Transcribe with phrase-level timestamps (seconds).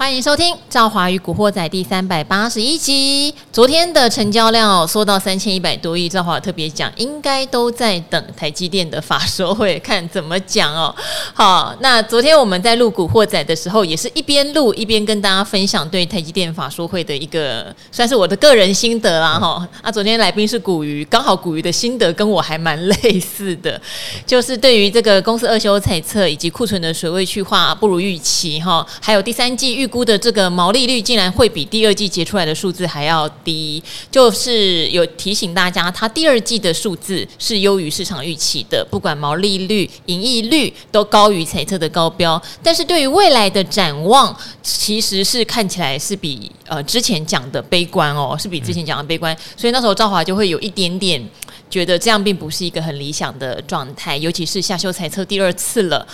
[0.00, 3.34] 欢迎收听《赵华与古惑仔》第三百八十一集。
[3.52, 10.94] 昨天的成交量哦缩到三千一百多亿，赵华特别讲，应该都在等台积电的法说会，看怎么讲哦。
[11.34, 19.68] 好，那昨天我们在录《古惑仔》的时候，也是一边录一边跟大家分享对台积电法说会的一个，算是我的个人心得啦哈。
[19.82, 23.78] 啊，昨天来宾是古鱼，刚好古鱼的心得跟我还蛮类似的，
[24.24, 29.89] 就是对于这个公司二修财测以及库存的水位去化不如预期哈，还有第三季预。
[29.90, 42.40] 估的这个毛利率竟然会比第二季结出来的数字还要低，就是有提醒大家，它第二季的数字是优于市场预期的，不管毛利率、盈利率都高于财测的高标。
[42.62, 49.36] 但是对于未来的展望，其实是看起来是比呃之前讲的悲观哦，是比之前讲的悲观。
[49.56, 51.20] 所以那时候赵华就会有一点点
[51.68, 56.06] 觉得这样并不是一个很理想的状态，尤其是下修财测第二次了。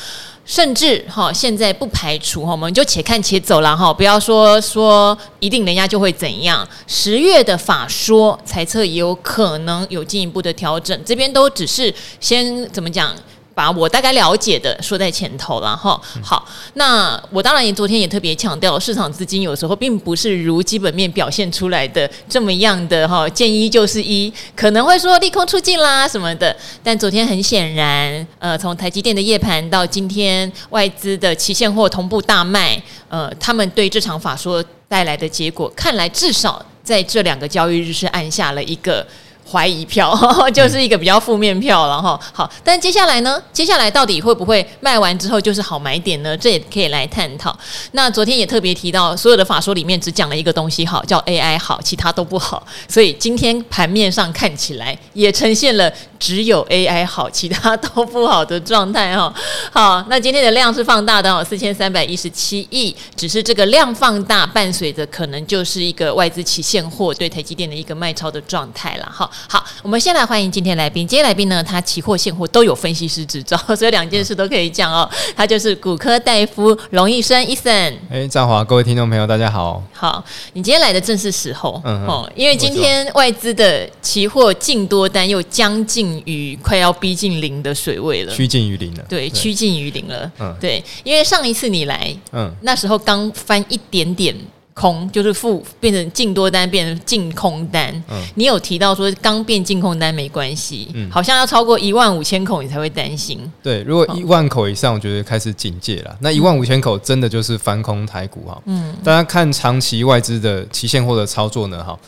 [0.46, 6.66] 甚至哈，现在不排除哈，我们就且看且走了哈，不要说说一定人家就会怎样。
[6.86, 13.12] 十月的法说猜测也有可能有进一步的调整，这边都只是先怎么讲。
[13.56, 15.98] 把我大概了解的说在前头了哈。
[16.22, 26.54] 好，那我当然也昨天也特别强调，市场资金有时候并不是如基本面表现出来的这么样的哈，见一就是一，可能会说利空出尽啦什么的。
[26.82, 39.06] 但昨天很显然，呃，从台积电的夜盘到今天外资的期现货同步大卖，呃，他们对这场法说带来的结果，看来至少在这两个交易日是按下了一个。
[39.50, 40.12] 怀疑票
[40.52, 42.18] 就是一个比较负面票了哈。
[42.32, 43.40] 好，但接下来呢？
[43.52, 46.36] 接下来到底会不会卖完之后就是好买点呢？
[46.36, 47.56] 这也可以来探讨。
[47.92, 52.66] 那昨天也特别提到，所有的法说里面只讲了一个东西好，叫 AI 好，其他都不好。
[52.88, 59.32] 所以今天盘面上看起来也呈现了只有 AI 好，其他都不好的状态哈。
[59.72, 69.28] 好，那今天的量是放大的哦，四千三百一十七亿，只是这个量放大伴随着可能就是一个外资期现货对台积电的一个卖超的状态了哈。
[69.48, 71.06] 好，我们先来欢迎今天来宾。
[71.06, 75.08] 今天来宾呢，他期货现货都有分析师执照，所以两件事都可以讲哦。
[75.36, 77.94] 他就是骨科大夫龙医生 Eason。
[78.10, 79.82] 哎，赵华，各位听众朋友，大家好。
[79.92, 89.04] 好，你今天来的正是时候，嗯哦，因为今天外资的期货净多单又将近于快要逼近零的水位了，趋近于零了。
[89.08, 90.30] 对，趋近于零了。
[90.38, 94.34] 嗯，对，因为上一次你来，嗯，那时候刚翻一点点。
[94.78, 97.90] 空就是负，变成净多单，变成净空单。
[98.10, 103.40] 嗯，你有提到说刚变净空单没关系，嗯，好像要超过一万五千口你才会担心。
[103.62, 106.14] 对，如果一万口以上，我觉得开始警戒了。
[106.20, 108.62] 那一万五千口真的就是翻空台股哈。
[108.66, 111.98] 嗯，大家看长期外资的期现货的操作呢，哈，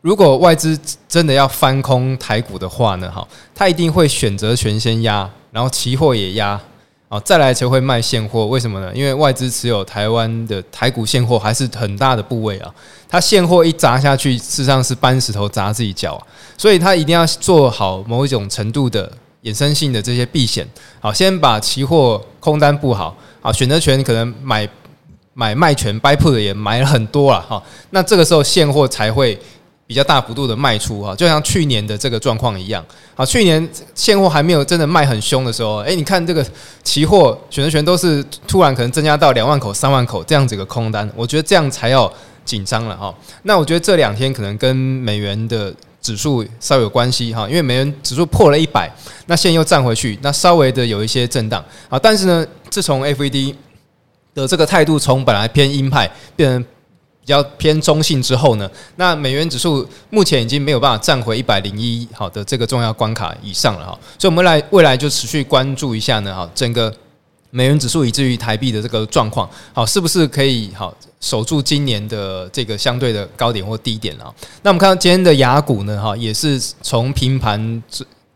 [0.00, 0.78] 如果外资
[1.08, 6.60] 真的要翻空台股的话呢，哈，他一定会选择权先压，然后期货也压。
[7.10, 8.92] 哦，再来才会卖现货，为什么呢？
[8.94, 12.70] 因为外资持有台湾的台股现货还是很大的部位啊，
[13.08, 16.22] 它现货一砸下去，事实上是搬石头砸自己脚，
[16.58, 19.10] 所以它一定要做好某一种程度的
[19.42, 20.68] 衍生性的这些避险。
[21.00, 24.68] 好，先把期货空单布好，啊，选择权可能买
[25.32, 29.40] 买卖权 buy put 也买了很多了哈，那这个时候现货才会。
[29.88, 32.84] 比较大幅度的卖出哈，就像去年的这个状况一样。
[33.14, 36.46] 好，去年现货还没有真的卖很凶的时候，诶，你看这个
[36.84, 42.12] 期货选择权都是突然可能增加到两万口、三万口这样子一个空单，我觉得这样才要
[42.44, 43.14] 紧张了哈。
[43.44, 48.94] 那我觉得这两天可能跟美元的指数稍有关系哈，因为美元指数破了一百，
[49.24, 51.98] 那现又站回去，那稍微的有一些震荡啊。
[51.98, 53.54] 但是呢，自从 FED
[54.34, 56.66] 的这个态度从本来偏鹰派变成。
[57.28, 58.66] 比较偏中性之后呢，
[58.96, 66.90] 那美元指数目前已经没有办法站回一百零一好的这个重要关卡以上了哈，所以我们来未来就持续关注一下呢，哈，整个
[67.50, 74.32] 美元指数以至于台币的这个状况，好，是不是可以好守住今年的这个相对的高点或低点啊？
[74.62, 77.82] 那我们看到今天的雅股呢，哈，也是从平盘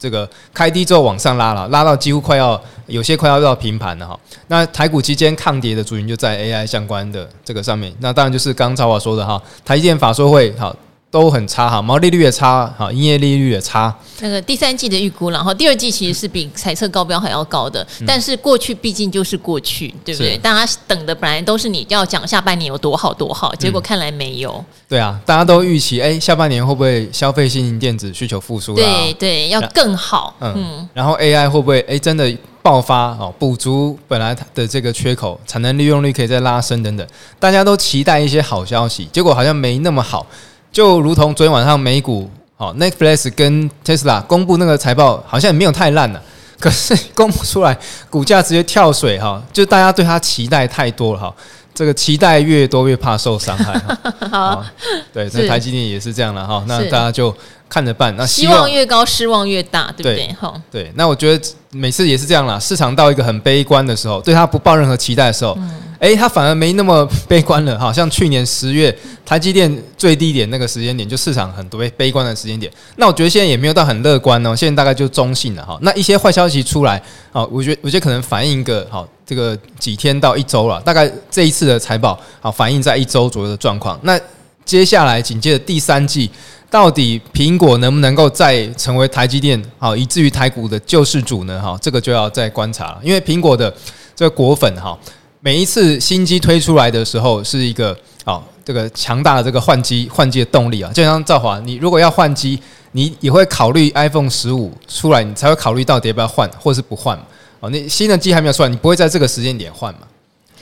[0.03, 4.19] 这个开低之后往上拉了，拉到几乎快要有些快要到平盘了哈。
[4.49, 7.95] 那台股期间抗跌的主营就在 AI 相关的这个上面。
[8.01, 10.75] 那当然就是刚才我说的哈，台积电法说会好。
[11.13, 13.95] 都很差哈，毛利率也差，哈，营业利率也差。
[14.21, 20.39] 那个第三季的预估，然后第二季其实是比彩测高标还要高的，但是过去毕竟就是过去，对不对？
[20.39, 24.65] 大家等的本来都是你要讲下半年有多好多好，结果看来没有。
[24.89, 28.75] 对啊，大家都预期，哎，下半年会不会消费性电子需求复苏？
[28.75, 30.35] 对对，要更好。
[30.41, 37.07] 嗯，然后 AI 会不会哎真的爆发哦，补足本来的这个缺口，产能利用率可以再拉升等等，
[37.39, 40.27] 大家都期待一些好消息，结果好像没那么好。
[40.73, 46.23] 就如同昨天晚上美股，好，Netflix 跟 Tesla 公布那个财报，好像也没有太烂了，
[46.59, 47.77] 可是公布出来
[48.09, 51.35] 股价直接跳水哈，就大家对它期待太多了哈。
[51.75, 53.99] 这这个期待越多越怕受伤害哈。
[54.31, 54.65] 好，
[55.13, 56.63] 对，那台积电也是这样了哈。
[56.69, 57.35] 那大家就
[57.73, 58.15] 看着办。
[58.19, 60.31] 那希望越高，失望越大，对不对？
[60.39, 60.93] 哈，对。
[60.95, 62.59] 那我觉得每次也是这样啦。
[62.59, 65.55] 市场到一个很悲观的时候，对他不抱任何期待的时候。
[65.59, 65.71] 嗯
[66.03, 68.93] 哎，它反而没那么悲观了，好像去年十月
[69.25, 72.73] 台积电最低点那个时间点，就市场很多悲悲观的时间点。
[72.97, 75.79] 那我觉得现在也没有到很乐观哦，现在大概就中性了哈。
[75.83, 83.97] 那一些坏消息出来，啊，我觉得我觉得可能反映一个好这个几天到一周了，大概这一次的财报好反映在一周左右的状况。
[84.03, 84.19] 那
[84.65, 86.31] 接下来紧接着第三季，
[86.71, 91.61] 到底苹果能不能够再成为台积电好，以至于台股的救世主呢？
[91.61, 93.73] 哈，这个就要再观察了，因为苹果的
[94.15, 94.99] 这个果粉哈。
[95.41, 100.93] 每一次新机推出来的时候，是一个啊，这个强大的这个换机换机的动力啊。
[100.93, 102.61] 就像赵华，你如果要换机，
[102.93, 107.19] 你也会考虑 iPhone 十五出来，你才会考虑到底要不要换，或是不换。
[107.59, 110.03] 哦，那新的机还没有出来，你不会在这个时间点换嘛？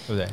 [0.07, 0.27] 对不对？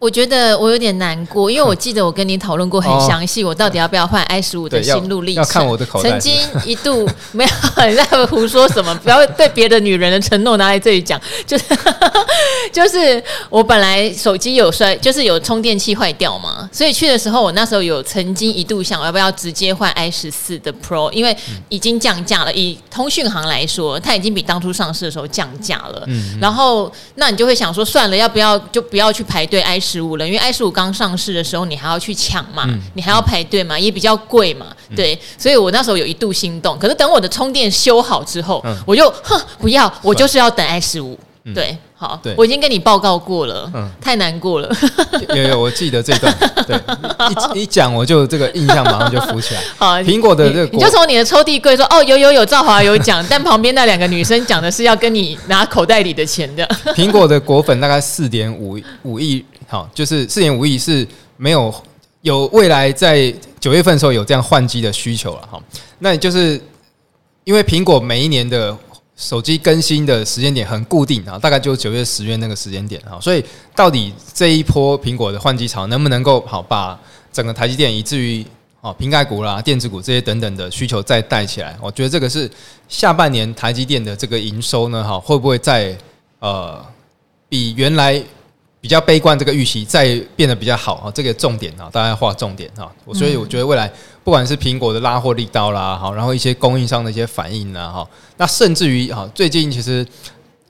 [0.00, 5.44] 我觉得我有点难过，因为我记得我跟你讨论过很详细，我到底要不要换 i 十五的心路历程。
[5.44, 6.08] 要看我的口袋。
[6.08, 7.50] 曾经一度没有
[7.86, 11.20] 你在胡说什么，不要对别的女人的承诺拿来这里讲。
[11.46, 11.64] 就是
[12.72, 21.36] 就是我本来手机有摔，就是有充电器坏掉嘛，所以去的时候我那时候有曾经一度想要不要直接换 i 十四的 Pro，因为
[21.68, 22.54] 已经降价了。
[22.54, 26.04] 以通讯行来说，它已经比当初上市的时候降价了。
[26.06, 26.38] 嗯。
[26.40, 36.78] 然后那你就会想说，算了，要不要就不要去排队 i 十五了，因为 i 十五刚上市的时候，你还要去抢嘛，嗯、你还要排队嘛，也比较贵嘛，嗯、对，所以我那时候有一度心动。
[36.78, 41.18] 可是等我的充电修好之后，嗯、我就哼，不要，我就是要等 i 十五。
[41.54, 44.70] 对，好，对我已经跟你报告过了，嗯，太难过了。
[45.30, 46.32] 有有，我记得这段，
[46.68, 46.78] 对，
[47.54, 49.60] 一一讲我就这个印象马上就浮起来。
[49.78, 56.64] 好，苹果的这个，你就从你的抽屉柜说，哦，有有有，赵华有讲，但旁边那两个女生讲的是要跟你拿口袋里的钱的。
[56.94, 61.06] 苹果的果粉大概四点五五亿，好，就是四点五亿是
[61.38, 61.72] 没有
[62.20, 65.62] 有未来在九月份的时候有这样换机的需求了，哈，
[66.00, 66.60] 那就是
[67.44, 68.76] 因为苹果每一年的。
[69.16, 73.44] 手机更新的时间点很固定啊，大概就九月、十月那个时间点啊，所以
[73.76, 76.98] 到底这一波苹果的换机潮能不能够好把
[77.30, 78.42] 整个台积电以至于
[78.80, 81.76] 哦苹概股啦、电子股这些等等的需求再带起来？
[81.82, 82.50] 我觉得这个是
[82.88, 85.94] 下半年台积电的这个营收呢，哈会不会再
[86.38, 86.82] 呃
[87.46, 88.22] 比原来？
[88.80, 92.90] 比较悲观，这个预期再变得比较好啊，这个重点啊，大家要画重点哈。
[93.12, 93.90] 所以我觉得未来
[94.24, 100.06] 不管是苹果的拉货力道啦，好，然后一些供应商的一些反应啦，哈，那甚至于哈，最近其实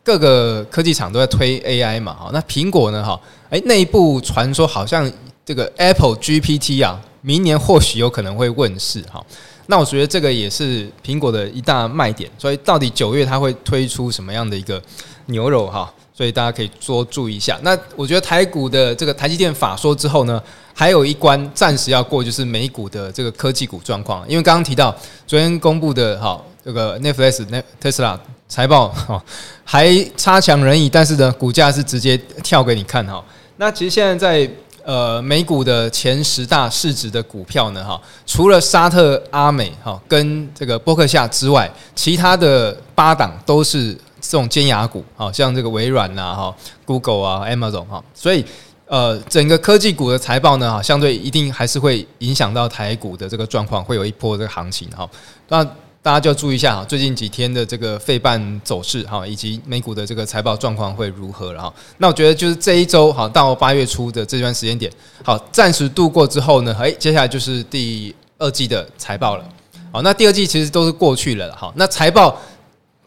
[0.02, 3.20] 各个科技厂都在推 AI 嘛，哈，那苹果呢，哈，
[3.50, 5.10] 诶，内部传说好像
[5.44, 9.24] 这个 Apple GPT 啊，明年或许有可能会问世哈。
[9.66, 14.82] 那我觉得这个也是苹果的一大卖点，所以到底九月它会推出什么样的一个
[15.26, 15.92] 牛肉哈？
[16.20, 17.58] 所以大家可以多注意一下。
[17.62, 20.38] 那我觉得台股的这个台积电法说之后呢，
[20.74, 24.22] 还有一关暂时要过，就是美股的这个科技股状况。
[24.28, 24.94] 因为刚刚提到
[25.26, 27.46] 昨天公布的哈，这个 Netflix、
[27.80, 29.24] Tesla 财报哈
[29.64, 33.24] 还差强人意，但是呢，股价是直接跳给你看哈。
[33.56, 34.50] 那其实现在在
[34.84, 43.96] 呃美股的前十大市值的股票呢哈，除了沙特阿美哈跟这个波克夏之外，其他的八档都是。
[44.20, 48.44] 这种尖牙股，好像这个微软呐，哈，Google 啊，Amazon 哈，所以
[48.86, 55.08] 呃，整个科技股的财报呢，哈，相对一定还是会影响到台股的这个状况，会有一波这个行情哈。
[55.48, 55.64] 那
[56.02, 61.72] 大家就要注意一下哈，最近几天的这个费半走势哈，以及美股的这个财报状况会如何了哈。
[61.98, 64.90] 那我觉得就是这一周哈，到八月初的这段时间点，
[65.22, 69.44] 好，暂时度过之后呢，诶，接下来就是第二季的财报了。
[69.92, 71.72] 好，那第二季其实都是过去了哈。
[71.76, 72.36] 那财报。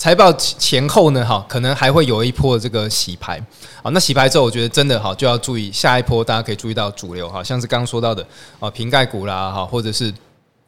[0.04, 3.42] 财报前后呢，哈，可能还会有一波这个洗牌，
[3.82, 8.22] 好，那洗牌之后，我觉得真的哈就要注意下一波，大家可以注意到主流哈，像是刚刚说到的
[8.60, 10.14] 啊，瓶盖股啦，哈，或者是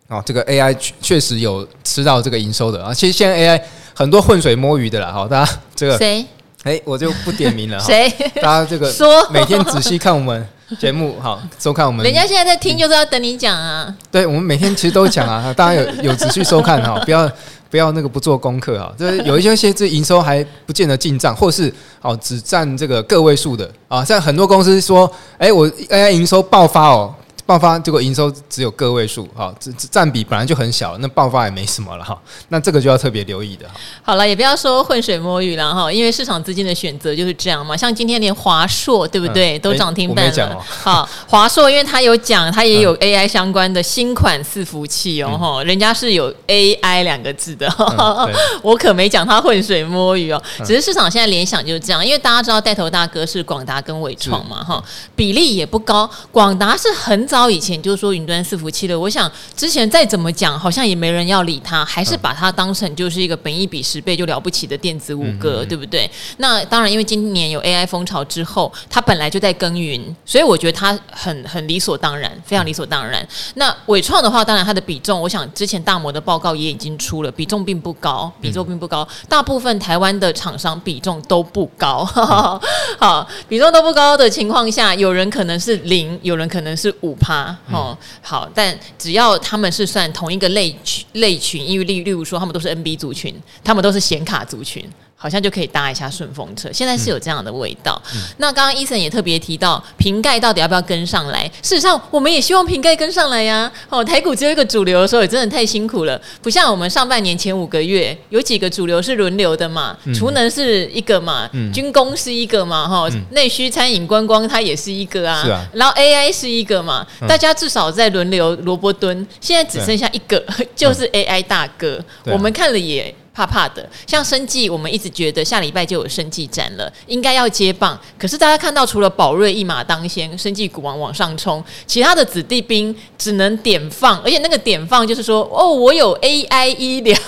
[0.07, 3.61] 啊，这个 AI 确实有吃到这个营收的啊，其实现在 AI
[3.93, 6.25] 很多浑水摸鱼的啦，哈，大家这个谁？
[6.63, 8.09] 哎，我就不点名了哈，谁？
[8.41, 10.47] 大家这个说每天仔细看我们
[10.79, 17.29] 节目，好，收看我们，人家现在在听，就是要等你讲啊，对，我们每天其实都讲啊，大家有有仔细收看哈，不要。
[17.69, 23.69] 不要那个不做功课啊，就是有一些些这营收还不见得进账，或是哦只占这个个位数的。
[23.88, 27.13] 啊，像很多公司说，哎，我 AI 营收爆发哦，
[27.45, 32.19] 爆发结果营收只有个位数，哈，这占比本来就很小，那爆发也没什么了哈。
[32.49, 33.65] 那这个就要特别留意的。
[34.01, 37.77] 好了，也不要说浑水摸鱼了哈，因为市场资金的选择就是这样嘛。
[37.77, 40.59] 像今天连华硕对不对，嗯、都涨停板了。
[40.67, 48.27] 好， 华硕因为它有讲，它也有 AI 相关的新款伺服器哦，哈、嗯，人家是有 AI 两个字的，嗯、
[48.63, 50.41] 我可没讲它浑水摸鱼哦。
[50.65, 54.83] 只是市场现在联想就是这样，因为大家知道带头大哥是广达跟伟创嘛，哈，
[55.15, 56.09] 比例也不高。
[56.31, 66.09] 广达是很早以前就说云端伺服器的，我想之前再怎么讲，好像也没人要理它，还是把它当成就是一个本一比十倍就了不起的电子五哥，对不对？
[66.37, 73.27] 那当然，因为今年有 AI 风潮之后，它本来就在耕耘，所以我觉得它很很理所当然，非常理所当然。
[73.55, 82.05] 那伟创的话，当然它的比重，我想之前大摩的报告也已经出了，比重并不高，比重并不高，大部分台湾的厂商比重都不高，
[82.99, 94.88] 好，比重都不高的情况下，有人可能是零，有人可能是五趴，哦，好，但只要他们是算同一个类群类群，因为例例如说他们都是 NB 族群，他们都是显卡族群。
[95.17, 98.00] 好像就可以搭一下顺风车，现在是有这样的味道。
[98.13, 101.48] 嗯、那刚刚 Eason 也特别提到瓶盖到底要不要跟上来？
[101.63, 103.72] 事实上，我们也希望瓶盖跟上来呀。
[103.89, 106.22] 哦，台股只有一个主流的时候，也真的太辛苦了。
[106.41, 115.65] 不像我们上半年前五个月有几个主流是轮流的嘛，储、嗯、能是一个嘛，嗯、军工是一个嘛，哈、嗯，内需、餐饮、观光它也是一个啊。
[115.74, 119.25] 然后 AI 是一个嘛，嗯、大家至少在轮流萝卜蹲。
[119.39, 120.43] 现在只剩下一个，
[120.75, 122.03] 就是 AI 大哥。
[122.25, 123.13] 嗯、我们看了也。
[123.35, 127.99] 怕怕的，像生技，我们一直觉得下礼拜就有生技展了，应该要接棒。
[128.17, 137.19] 可是大家看到，除了宝瑞一马当先，生技股王往上冲，其他的子弟兵只能点放，而且那个点放就是说，哦，我有 AI 医疗，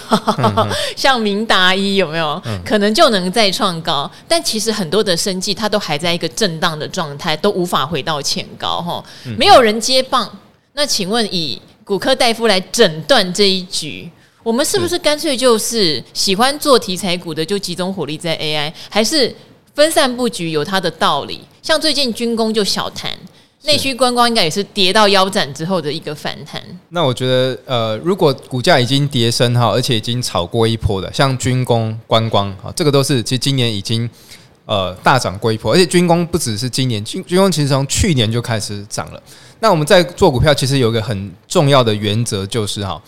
[0.96, 2.42] 像明达医有没有？
[2.64, 4.10] 可能就能再创高。
[4.30, 9.04] 但其实很多的生技，它都还在一个震荡的状态，都无法回到前高哈，
[9.38, 10.32] 没有人接棒。
[10.72, 14.10] 那请问，以骨科大夫来诊断这一局？
[14.48, 19.36] 我们是不是干脆就是喜欢做题材股的就集中火力在 AI，还是
[19.76, 21.42] 分散布局有它的道理？
[21.62, 23.12] 像最近军工就小弹，
[23.64, 26.64] 内需观光应该也是跌到腰斩之后的一个反弹。
[26.92, 34.10] 那我觉得，呃，如果股价已经跌升哈，而且已经炒过一波的，像军工、观光啊，这个都是其实今年已经
[34.64, 39.22] 呃大涨过一波，而且军工不只是今年，军军工其实从去年就开始涨了。
[39.60, 43.02] 那我们在做股票，其实有一个很重要的原则就是哈。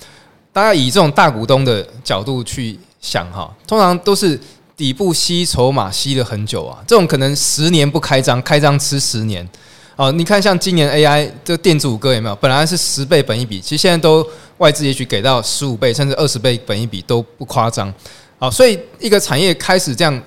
[0.51, 4.39] 大家以这种大股东的角度去想哈，通常都是
[4.75, 9.47] 底部吸筹码吸了很久啊，这种可能十年不开张，开张吃十年
[9.95, 10.11] 哦。
[10.11, 12.35] 你看像今年 AI 这电子五哥有没有？
[12.37, 14.25] 本来是十倍本益比，其实现在都
[14.57, 17.93] 外资也许给到十五倍甚至二十倍本益比都不夸张。
[18.37, 20.21] 好，所以一个产业开始这样，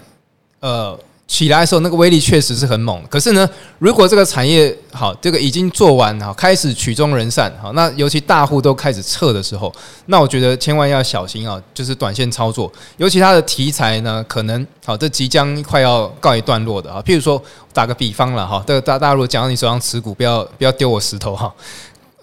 [0.61, 0.99] 呃。
[1.33, 3.03] 起来的时候，那个威力确实是很猛。
[3.09, 3.49] 可是呢，
[3.79, 9.75] 如果这个产业好，这个已经做完好，开始曲终人散好，那尤其大户都开始撤的时候，
[10.07, 12.71] 那我觉得千万要小心啊，就是短线操作。
[12.99, 17.01] 尤其它的题材呢，可能好，这即将快要告一段落的啊。
[17.01, 21.51] 譬如说，打个比方了哈，这个大大陆讲到你手上持股，不要不要丢我石头哈。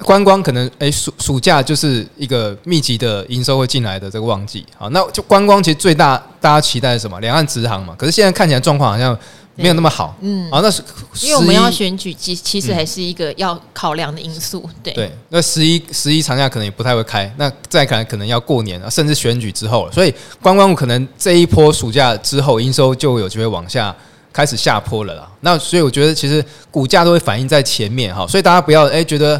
[0.03, 7.19] 观光可能诶，暑暑假就是一个密集的营收会进来的这个旺季，好，那就观光其实最大大家期待是什么？
[7.19, 7.93] 两岸直航嘛。
[7.97, 9.17] 可是现在看起来状况好像
[9.55, 10.81] 没有那么好，嗯，啊，那是
[11.21, 15.11] 因为我们要选举，其其实还是一个要考量的因素，对对。
[15.27, 23.93] 那十一十一长假可能也不太会开，那再可能可能要过年甚至选举之后了，所以观光可能这一波暑假之后营收就有机会往下
[24.31, 25.29] 开始下坡了啦。
[25.41, 29.39] 那所以我觉得其实股价都会反映在前面哈，所以大家不要诶觉得。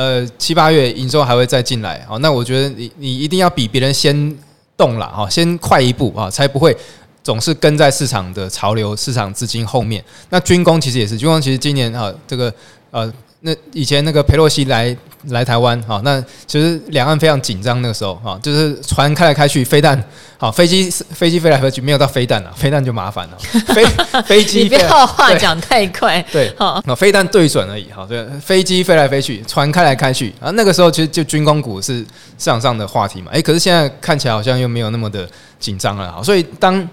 [0.00, 4.34] 呃，七八月营收还会再进来，好，那我觉得你你一定要比别人先
[4.74, 6.74] 动了，哈，先快一步啊，才不会
[7.22, 10.02] 总是跟在市场的潮流、市场资金后面。
[10.30, 12.50] 那军工其实也是，军工其实今年啊，这个
[12.90, 13.12] 呃。
[13.42, 14.94] 那以前那个佩洛西来
[15.28, 19.98] 来台湾，哈，那其实两岸非常紧张那个时候，哈，就是船开来开去，飞弹，
[20.36, 23.38] 好，飞机飞机飞来飞去，没有到飞弹了，飞弹就麻烦了，
[23.72, 23.82] 飞
[24.24, 32.06] 飞机，你不要话讲太快，对，好，那飞弹对准而已，哈，对，飞机飞来飞去，船开来开去，啊，那个时候其实就军工股是市
[32.36, 35.26] 场上的话题嘛，哎，可是现在看起来好像又没有那么的
[35.58, 36.86] 紧张了，哈，所以当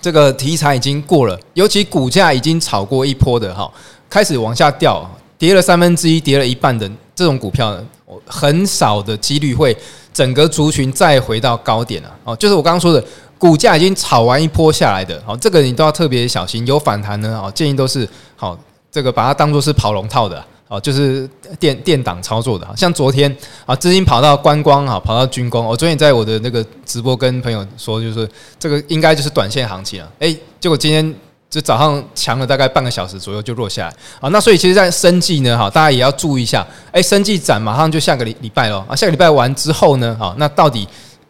[0.00, 3.68] 这个题材已经过了，尤其股价已经炒过一波的，哈，
[4.08, 5.10] 开始往下掉。
[5.40, 7.82] 跌了三分之一，跌了一半的这种股票呢，
[8.26, 9.74] 很少的几率会
[10.12, 12.14] 整个族群再回到高点了。
[12.24, 13.02] 哦，就是我刚刚说的，
[13.38, 16.66] 股价已经炒完一波下来的，哦，这个你都要特别小心。
[16.66, 18.06] 有反弹呢，哦，建议都是
[18.36, 18.58] 好，
[18.92, 20.44] 这个把它当做是跑龙套的。
[20.68, 21.28] 哦，就是
[21.58, 23.34] 电电档操作的，像昨天
[23.66, 25.66] 啊，资金跑到观光哈，跑到军工。
[25.66, 30.08] 我昨天在我的那个直播跟朋友说，就是这个应该就是短线行情了。
[30.20, 31.12] 诶，结果今天
[31.50, 34.28] 就早上强了大概半个小时左右就落下来啊。
[34.30, 36.64] 那所以其实，在生计呢，哈，大家也要注意一下。
[36.92, 40.86] 哎，生计展马上就下个礼礼拜了啊，下个礼拜完之后呢，哈，那到底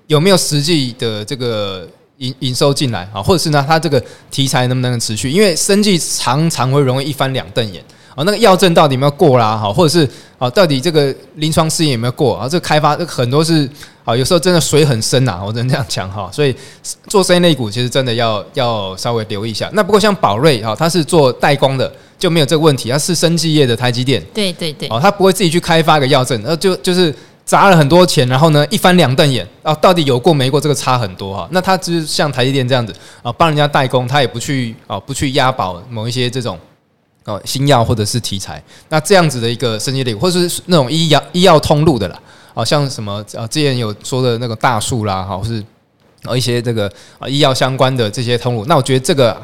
[0.07, 3.23] 有没有实际的这个营营收进来啊？
[3.23, 4.01] 或者是呢，它这个
[4.31, 5.31] 题材能不能持续？
[5.31, 7.83] 因为生计常常会容易一翻两瞪眼。
[8.21, 9.57] 啊，那个药证到底有没有过啦？
[9.57, 10.07] 哈，或者是
[10.39, 12.47] 啊，到底这个临床试验有没有过啊？
[12.47, 13.67] 这个开发这很多是
[14.05, 16.29] 啊，有时候真的水很深呐，我只能这样讲哈。
[16.31, 16.55] 所以
[17.07, 19.71] 做生意类股其实真的要要稍微留意一下。
[19.73, 22.91] 那不过像宝瑞哈，它是做代工的，就没有这个问题。
[22.91, 27.15] 它是生技业的台积电，对对对，哦，他不会自己去开发一个药证，那就就是
[27.47, 30.61] 砸了很多钱，然后呢一翻两瞪眼啊，到底有过没过？
[30.61, 31.49] 这个差很多哈。
[31.53, 36.59] 那他就是像台积电这样子啊，帮人家代工，他也不去啊，不去押宝某一些这种。
[37.27, 42.19] 哦，新药或者是题材，那这样子的一个生技类，或者是那种医药医药通路的啦，
[42.55, 45.63] 好像什么呃，之前有说的那个大树啦，哈，或是
[46.25, 49.41] 啊一些这个啊医药相关的这些通路，那我觉得这个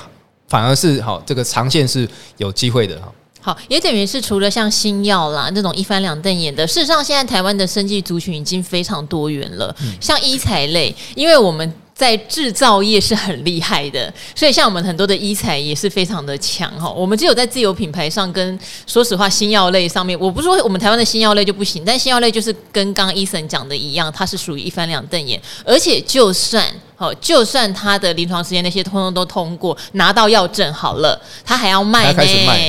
[0.48, 3.12] 反而是好，这个长线是有机会的哈。
[3.42, 11.72] 好，也等于是除了像新药啦那种一翻两瞪眼的，事实上现在台湾的生技族群已经非常多元了，嗯、像医材类，因为我们。
[11.96, 16.90] 在制造业是很厉害的，所以像我们很多的医材也是非常的强哈。
[16.90, 26.62] 我们只有在自有品牌上，跟说实话新药类上面，我不是说我们台湾的新药类就不行，但新药类就是跟刚医生讲的一样，它是属于一翻两瞪眼，而且就算。
[26.96, 32.22] 好，就算他的临床实验那些通通都通过，拿到药证好了，他还要卖呢。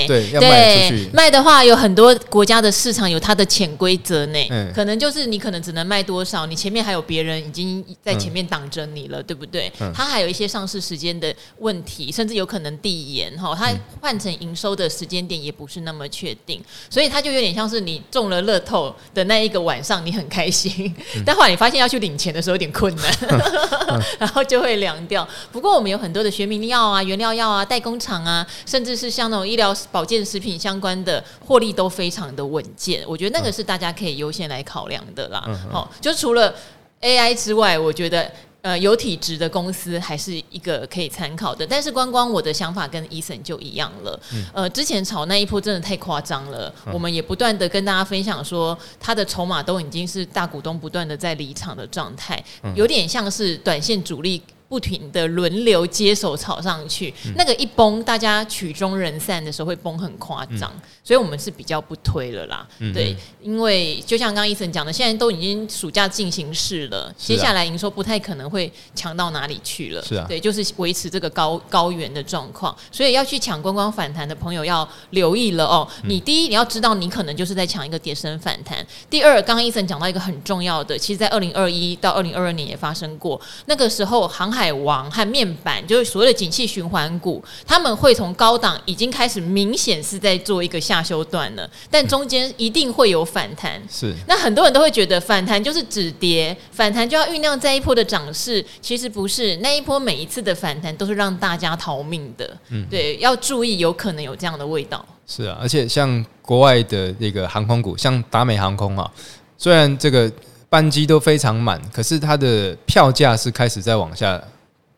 [0.07, 1.09] 对，要卖出去。
[1.13, 4.47] 卖的话，有很多国家的市场有它的潜规则呢。
[4.49, 9.71] 嗯，可能就是你可能只能卖多少，你前面还有别人已经在前面挡着你了，嗯、对不对？
[9.79, 9.91] 嗯。
[9.93, 13.55] 它还有一些上市时间的问题，甚至有可能递延哈。
[13.55, 24.07] 他换成营收的时间点也不是那么确定，所以他就有点像是你中了乐透的那一个晚上，你很开心，嗯、 但后来你发现要去领钱的时候有点困难。
[24.17, 25.27] 然后就会凉掉。
[25.51, 33.03] 不过我们有很多的学名药啊、原料药啊、代工厂啊，甚至是像那种医疗保健食品相关的，获利都非常的稳健。
[33.07, 35.43] 我觉得那个是大家可以优先来考量的啦。
[35.71, 36.53] 好，就除了
[37.01, 38.31] AI 之外，我觉得。
[38.67, 44.19] 呃，有体质的公司还是一个可以参考的，但是光光我的想法跟 Eason 就一样了。
[44.33, 52.43] 嗯、呃，之前炒那一波真的太夸张了，嗯、我们也不断的跟大家分享说，他的筹码都已经是大股东不断的在离场的状态，
[52.75, 54.41] 有点像是短线主力。
[54.69, 62.67] 不停的轮流接手炒上去，嗯、那个一崩，大家曲终人散的时候会崩很夸张，嗯、所以我们是比较不推了啦。
[62.79, 70.03] 嗯、对，因为就像刚刚 Eason 讲的，现在都已经暑假进行式了，啊、接下来营收不太可能会强到哪里去了。
[70.03, 75.87] 是啊，对，就是维持这个高高原的状况，所以要去抢观光反弹的朋友要留意了哦。
[76.03, 78.85] 嗯、你第一你要知道，你可能就是在抢一个跌升反弹。
[79.09, 93.79] 第二，刚刚 Eason 讲到一个很重要的，其实在二零二一到二零二二年也发生过，那个时候航海王和面板就是所谓的景气循环股，他们会从高档已经开始明显是在做一个下修段了，但中间一定会有反弹。
[93.87, 102.57] 是，那很多人都会觉得反弹就是止跌，反弹就要酝酿在一波的涨势，其实不是，那一波每一次的反弹都是让大家逃命的。
[102.69, 105.05] 嗯，对，要注意，有可能有这样的味道。
[105.27, 109.11] 是啊，而且像国外的那个航空股，像达美航空啊，
[109.57, 110.31] 虽然这个
[110.69, 114.41] 班机都非常满，可是它的票价是开始在往下。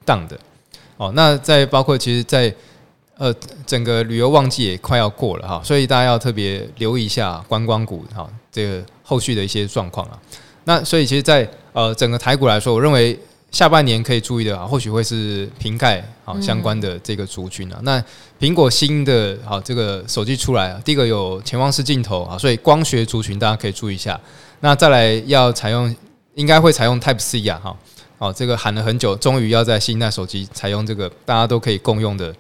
[0.05, 0.35] 荡的
[0.97, 2.55] 哦，那在包括其实在，在
[3.17, 3.35] 呃
[3.67, 10.17] 整个旅游旺季也快要过了哈，所以大家要特别留意一下观光股哈，这个后续的一些状况啊。
[10.63, 13.19] 那所以其实在，在呃整个台股来说，我认为
[13.51, 17.77] 下半年可以注意的啊，或许会是瓶盖啊相关的这个族群啊。
[17.81, 18.03] 嗯、那
[18.39, 24.19] 苹果新的好这个手机出来啊，第一个有潜望式镜头啊，所以光学族群大家可以注意一下。
[24.61, 25.95] 那再来要采用，
[26.35, 27.77] 应该会采用 Type C 啊哈。
[28.17, 32.35] 哦，这个喊了很久，终于要在新一代手机采用这个大家都可以共用的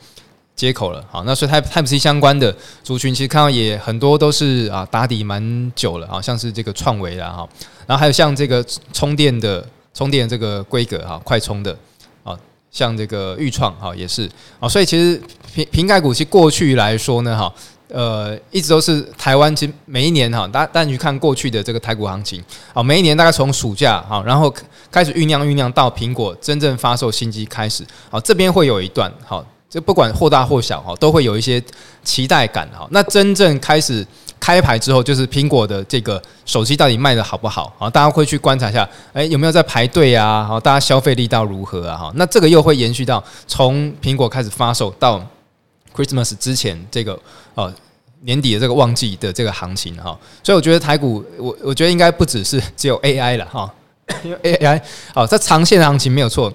[0.53, 1.01] 接口了。
[1.09, 2.53] 好，那所以 Type Type C 相关的
[2.83, 7.47] 族群，其实看到也很多都是啊打底蛮久了啊，像是这个创维啦哈，
[7.87, 11.73] 然后还有像这个充电的充电的这个规格哈，快充的
[12.25, 12.37] 啊，
[12.69, 14.29] 像这个钰创哈也是
[14.59, 15.21] 啊，所以其实
[15.53, 17.53] 瓶瓶盖股其实过去来说呢哈。
[17.91, 22.39] 呃，一直都是台湾，其实每一年哈，大家你去看过去的这个台股行情，
[22.71, 24.53] 好，每一年大概从暑假哈，然后
[24.91, 31.59] 开始酝酿酝酿到苹果真正发售新机开始，好，这边会有一段好，这不管或大或小哈，都会有一些
[32.03, 32.87] 期待感哈。
[32.91, 34.05] 那真正开始
[34.39, 37.89] 开牌之后，就是苹果的这个手机到底卖得好不好啊？
[37.89, 40.45] 大家会去观察一下，诶，有没有在排队啊？
[40.45, 41.97] 好，大家消费力道如何啊？
[41.97, 45.19] 哈，那这个又会延续到从苹果开始发售到。
[45.99, 47.19] Christmas 之前这个
[47.55, 47.73] 哦
[48.21, 53.73] 年底的这个旺季的这个行情哈，所以我觉得台股我我觉得应该不只是只有 AI 了哈，
[54.23, 54.81] 因为 AI
[55.13, 56.51] 好，它长线的行情没有错，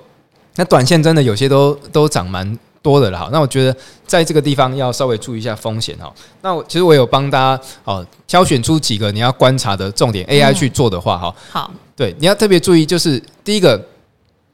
[0.57, 3.28] 那短线真的有些都都涨蛮多的了哈。
[3.33, 3.74] 那我觉得
[4.07, 6.12] 在这个地方要稍微注意一下风险哈。
[6.42, 11.35] 那我其实我有帮大家哦挑选出几个你要观察的重点，AI 去做的话哈。
[11.50, 13.83] 好，对，你要特别注意，就是第一个，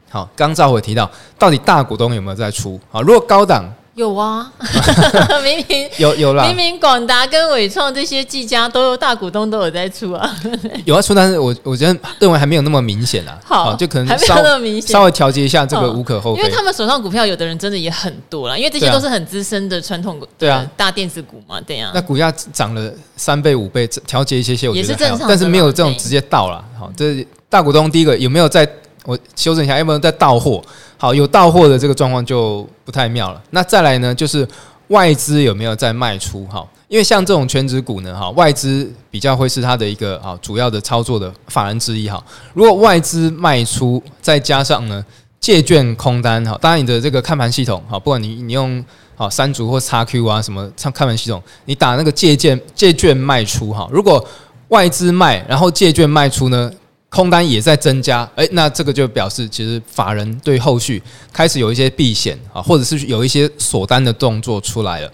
[0.08, 3.00] 好，刚赵伟提到，到底大股东有没有在出啊？
[3.00, 3.64] 如果高档。
[3.94, 4.50] 有啊，
[5.42, 10.34] 明明有有啦，明明广达跟伟创这些技嘉都有大股东都有在出啊，
[10.86, 28.66] 有在出，但是我我觉得认为还没有那么明显啊，好，就可能还没有那么明显，稍微调节一下这个无可厚非，因为他们手上股票有的人真的也很多了，因为这些都是很资深的传统对啊大电子股嘛，对呀，那股价涨了三倍五倍，调节一些些我觉得也是正常，但是没有这种直接到了，好，这大股东第一个有没有在？
[29.04, 30.62] 我修正一下，有没有在到货？
[30.98, 33.42] 好，有到货的这个状况就不太妙了。
[33.50, 34.46] 那再来呢，就是
[34.88, 36.44] 外资有没有在卖出？
[36.46, 42.06] 哈，因为像这种全职股呢，哈，外资比较会是它的一个啊主要的操作的法人之一。
[42.10, 45.02] 哈，如果外资卖出，再加上呢
[45.40, 48.84] 借券空单，哈，当然你的这个看盘系统，哈，不管你你用
[49.16, 54.22] 好三足或叉 Q 啊什么看看盘系统，你打那个借券借券卖出，哈，如果
[54.68, 56.70] 外资卖，然后借券卖出呢？
[57.10, 65.12] 空单也在增加，诶，那这个就表示其实法人对后续开始有一些避险啊，或者是有一些锁单的动作出来了。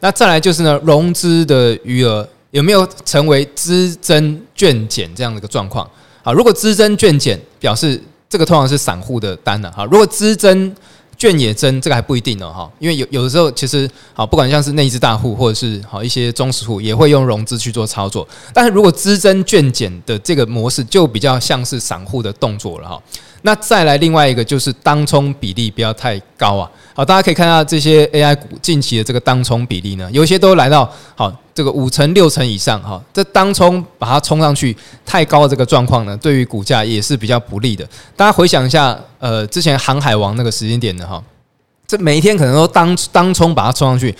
[0.00, 5.88] 那再来就是呢，融资的余额有没有成为资增券减这样的一个状况？
[6.22, 9.70] 好，如果资增券减，表示这个通常是散户的单了。
[9.72, 10.74] 哈，如果资增
[11.18, 18.26] 券也增，这个还不一定呢，哈，因为有有的时候其实好，不管像是内资大户或者是好一些中实户，也会用融资去做操作。
[18.54, 23.02] 但是如果资增券减的这个模式，就比较像是散户的动作了哈。
[23.42, 26.70] 那再来另外一个就是当冲比例不要太高啊。
[26.94, 33.02] 好，大家可以看到这些 AI 股近期的这个当冲比例呢，有一些都来到好这个五成六成以上哈。
[33.12, 37.84] 这当冲把它冲上去太高的这个状况呢，对于股价也是比较不利的。
[38.14, 41.20] 大家回想一下，呃，之前航海王那个时间点的哈，
[41.86, 44.14] 这每一天可能都当当冲把它冲上去，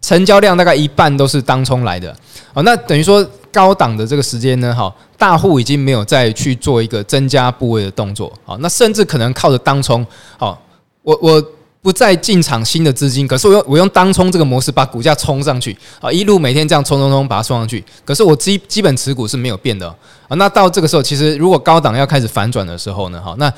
[0.00, 2.12] 成交量大概一半都是当冲来的。
[2.52, 3.24] 好，那等于说。
[3.52, 10.02] 高档的这个时间呢，哈，大户已经没有再去做一个增加部位的动作，好，那甚至可能靠着当冲，
[10.38, 10.58] 好，
[11.02, 11.44] 我我
[11.82, 19.88] 不再进场新的资金，可是我用我用当冲这个模式把股价冲上去，啊，一路每天这样冲冲冲把它冲上去，可是我基基本持股是没有变的，
[20.28, 23.52] 啊，那到这个时候，其实如果高档要开始反转的时候呢，哈，那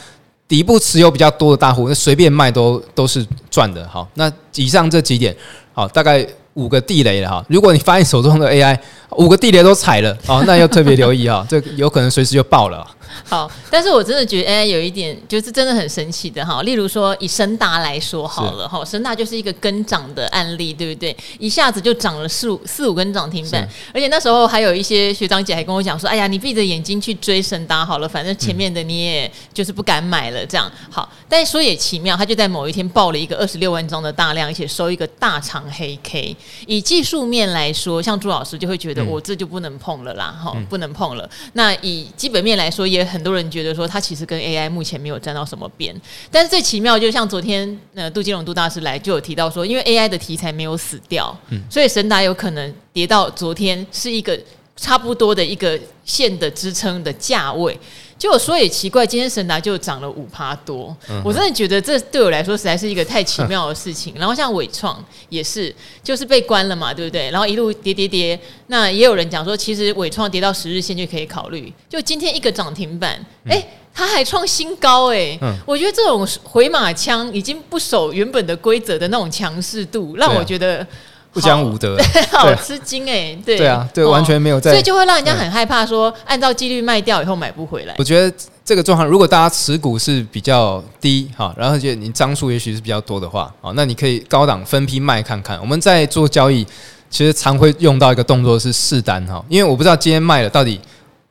[0.49, 5.37] 底部持有比较多的大户，那随便卖都都是赚的，好，那以上这几点，
[5.73, 6.27] 好，大概。
[6.55, 8.79] 五个地雷了哈，如果你发现手中的 AI
[9.17, 12.87] 五个地雷都踩了，哦，那要特别留意哈，这有可能随时就爆了。
[13.25, 21.17] 好，但是我真的觉得 AI 有一点就是真的很神奇的哈，例如说以升达来说好了哈，升达就是一个跟涨的案例，对不对？
[21.39, 30.71] 一下子就涨了四五四五根涨停板，而且那时候还有一些学长姐还跟我讲说，哎呀，你闭着眼睛去追升达好了，反正前面的你也就是不敢买了这样。
[30.91, 36.37] 好，但是说也奇妙，他就在某一天爆了一个二十六万张的大量，而且收一个大长黑 K。
[36.67, 41.29] 以技术面来说，像朱老师就会觉得我这就不能碰了啦，哈，不能碰了。
[41.53, 45.95] 那以基本面来说，也很多人觉得说它其实跟 AI 目前没有沾到什么边。
[46.31, 51.37] 但是最奇妙，就像昨天呃杜金龙杜大师来就有提到说，因为 AI 的题材没有死掉，
[51.71, 54.39] 所以神达有可能跌到昨天是一个
[54.77, 57.79] 差不多的一个线的支撑的价位。
[58.25, 64.15] 就我说也奇怪，今天神达就涨了五趴多，嗯、我真的觉得这对我来说实在是一个太奇妙的事情。
[64.17, 65.71] 然后像伟创也是，
[66.03, 67.31] 就是被关了嘛，对不对？
[67.31, 71.71] 然后一路跌跌跌，那也有人讲说，其实伟创跌到十日线就可以考虑。
[71.87, 73.13] 就今天一个涨停板，
[73.45, 80.87] 哎、欸，它还创新高、欸，哎、嗯，我觉得这种回马枪已经不守原本的规则的那种强势度，让我觉得。
[81.35, 81.99] 不讲武德，
[82.31, 83.37] 好吃惊哎！
[83.45, 87.95] 对对啊，对，完全没有在，所以就会让人家很害怕，说按照纪律卖掉以后买不回来。
[87.99, 88.33] 我觉得
[88.65, 95.61] 这个状况，如果大家持股是比较低哈，然后就你张数也许是比较多的话，好，那你可以高档分批卖看看。
[95.61, 96.65] 我们在做交易，
[97.11, 100.81] 其实常会用到一个动作是试单哈，因为我不知道今天卖了到底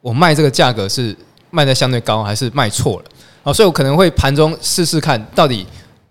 [0.01, 1.15] 我卖这个价格是
[1.49, 3.05] 卖的相对高还是卖错了，
[3.41, 5.65] 好，所以我可能会盘中试试看到底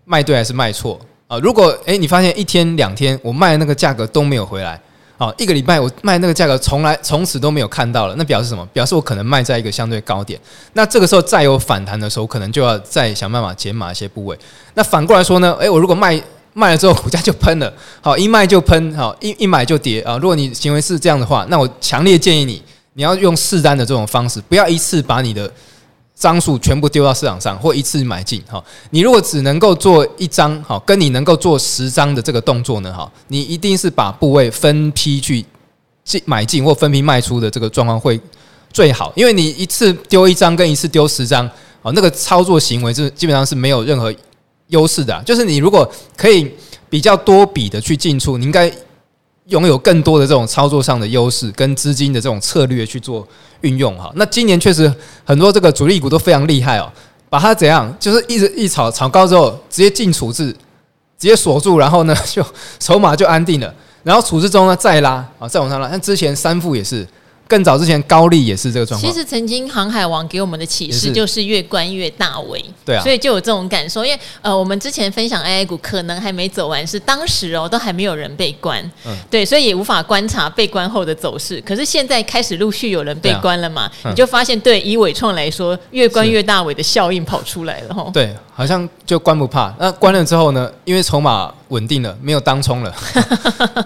[0.06, 0.98] 卖对还是卖错。
[1.32, 4.78] 啊，如果诶你发现一天两天我卖的那个价格都没有回来，
[5.16, 8.66] 啊，一个礼拜我卖那个价格从来从此都没有看到了，那表示什么？
[8.66, 10.38] 表示我可能卖在一个相对高点。
[10.74, 14.38] 那这个时候再有反弹的时候，可能就要再想办法减码一些部位。
[14.74, 15.56] 那反过来说呢？
[15.58, 20.18] 诶，我如果卖卖了之后股价就喷了，好，一卖就喷，好，一一买就跌啊。
[20.18, 25.50] 如果你行为是这样的话，那我强烈建议你，你要用试单的这种方式，不要一次把你的。
[26.22, 28.62] 张数全部丢到市场上，或一次买进哈。
[28.90, 35.44] 你如果只能够做一张哈，跟你能够做十张的这个动作呢哈，你一定是把部位分批去
[36.04, 38.20] 进买进或分批卖出的这个状况会
[38.72, 39.12] 最好。
[39.16, 41.44] 因为你一次丢一张跟一次丢十张
[41.82, 44.14] 啊，那个操作行为是基本上是没有任何
[44.68, 45.20] 优势的。
[45.26, 46.48] 就是你如果可以
[46.88, 48.72] 比较多笔的去进出，你应该
[49.52, 53.26] 拥有更多的这种操作上的优势跟资金的这种策略去做
[53.60, 54.10] 运用哈。
[54.16, 54.92] 那今年确实
[55.24, 56.90] 很多这个主力股都非常厉害哦，
[57.28, 60.50] 把它怎样，就是一直一炒炒高之后，直接进处置，
[61.18, 62.44] 直接锁住，然后呢就
[62.80, 65.88] 筹码就安定了，然后处置中呢再拉啊，再往上拉。
[65.88, 67.06] 像之前三副也是。
[67.52, 69.12] 更早之前，高丽也是这个状况。
[69.12, 74.02] 其实曾经航海王给我们的启示就是越关越大尾，对啊，所以就有这种感受。
[74.02, 81.60] 因为呃，我们之前分享 AI 股可能还没走完，是当时哦都还没有人被关，嗯，对，所以也无法观察被关后的走势。
[81.60, 88.10] 可是现在开始陆续有人被关了嘛，啊嗯、你就发现，对以伟创来说，越关越大尾的效应跑出来了哈。
[88.14, 89.74] 对，好像就关不怕。
[89.78, 90.72] 那关了之后呢？
[90.86, 92.94] 因为筹码稳定了，没有当冲了，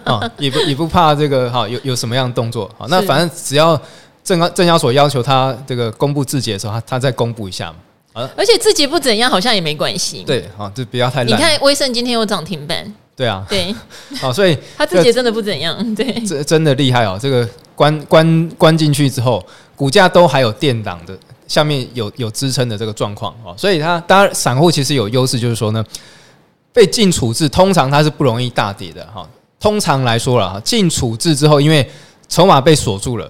[0.05, 2.70] 啊， 也不也不怕这个哈，有有什么样的动作？
[2.79, 3.57] 好，那反正只。
[3.57, 3.81] 只要
[4.22, 7.77] 证证交所要求他这个公布自己的时候，他他再公布一下嘛。
[8.20, 10.22] 啊，而且自己不怎样，好像也没关系。
[10.25, 11.27] 对，好，就不要太烂。
[11.29, 12.92] 你看威盛今天又涨停板。
[13.16, 13.75] 对啊，对，
[14.20, 15.94] 好，所以 他自己真的不怎样。
[15.94, 17.18] 对，这真的厉害哦。
[17.18, 19.42] 这个关关关进去之后，
[19.75, 21.16] 股价都还有垫档的，
[21.49, 23.55] 下面有有支撑的这个状况哦。
[23.57, 25.83] 所以它当然散户其实有优势，就是说呢，
[26.76, 29.26] 被禁处置，通常它是不容易大跌的哈。
[29.58, 31.90] 通常来说了哈，禁处置之后，因为
[32.28, 33.26] 筹码被锁住了。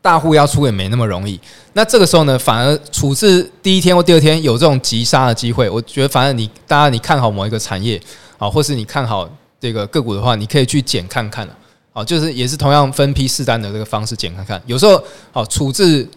[0.00, 1.38] 大户要出也没那么容易，
[1.74, 5.68] 那这个时候呢，反而处置第一天或第二天有这种急杀的机会。
[5.68, 8.00] 我觉得，反正你大家你看好某一个产业
[8.38, 9.28] 啊，或是你看好
[9.60, 11.54] 这个个股的话，你可以去捡看看了
[11.92, 14.62] 啊，就是也是同样分批试单的这个方式捡看看。
[14.64, 16.08] 有时候好处置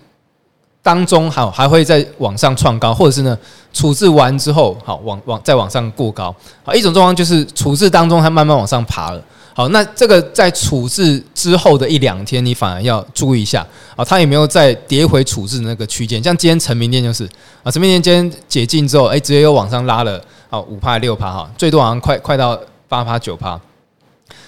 [0.88, 3.38] 当中好还会再往上创高，或者是呢
[3.73, 6.34] 处置完之后好往往再往上过高。
[6.63, 9.21] 好，一种状况就是处置当中它慢慢往上爬了。
[9.54, 16.23] 好，那这个在处置之后的一两天，你反而要注意一下啊，它有没有再跌回处置那个区间？
[16.23, 17.28] 像今天成名店就是
[17.63, 23.60] 啊，成名店今天解禁之后，哎，直接又往上拉了啊，五趴六趴哈，最多好像快快到八趴九趴。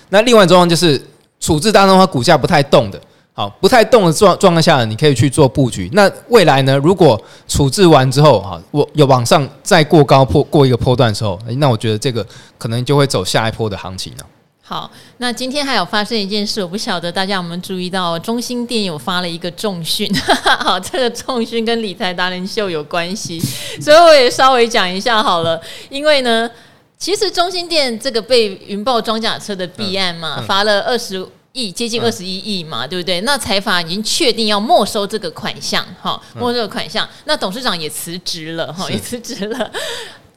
[0.07, 1.03] 那另外一种状况就是
[1.41, 3.01] 处置当中它股价不太动的，
[3.39, 5.89] 好，不太动的状状况下，你可以去做布局。
[5.93, 12.25] 那未来呢，如果处置完之后哈，我有往上再过高破过一个波段的时候，那我觉得这个
[12.57, 14.25] 可能就会走下一波的行情了。
[14.61, 20.13] 好，那今天还有发生一件事，我不晓得大家有没有注意到，中心店有发了一个重讯。
[20.59, 23.39] 好，这个重讯跟理财达人秀有关系，
[23.79, 25.57] 所以我也稍微讲一下好了。
[25.89, 26.51] 因为呢，
[26.97, 33.21] 其实中心店这个被云豹装甲车的弊案嘛，罚了二十亿，接近二十一亿嘛，对不对？
[33.21, 37.07] 那财阀已经确定要没收这个款项，哈，没收这个款项。
[37.25, 39.71] 那董事长也辞职了，哈，也辞职了。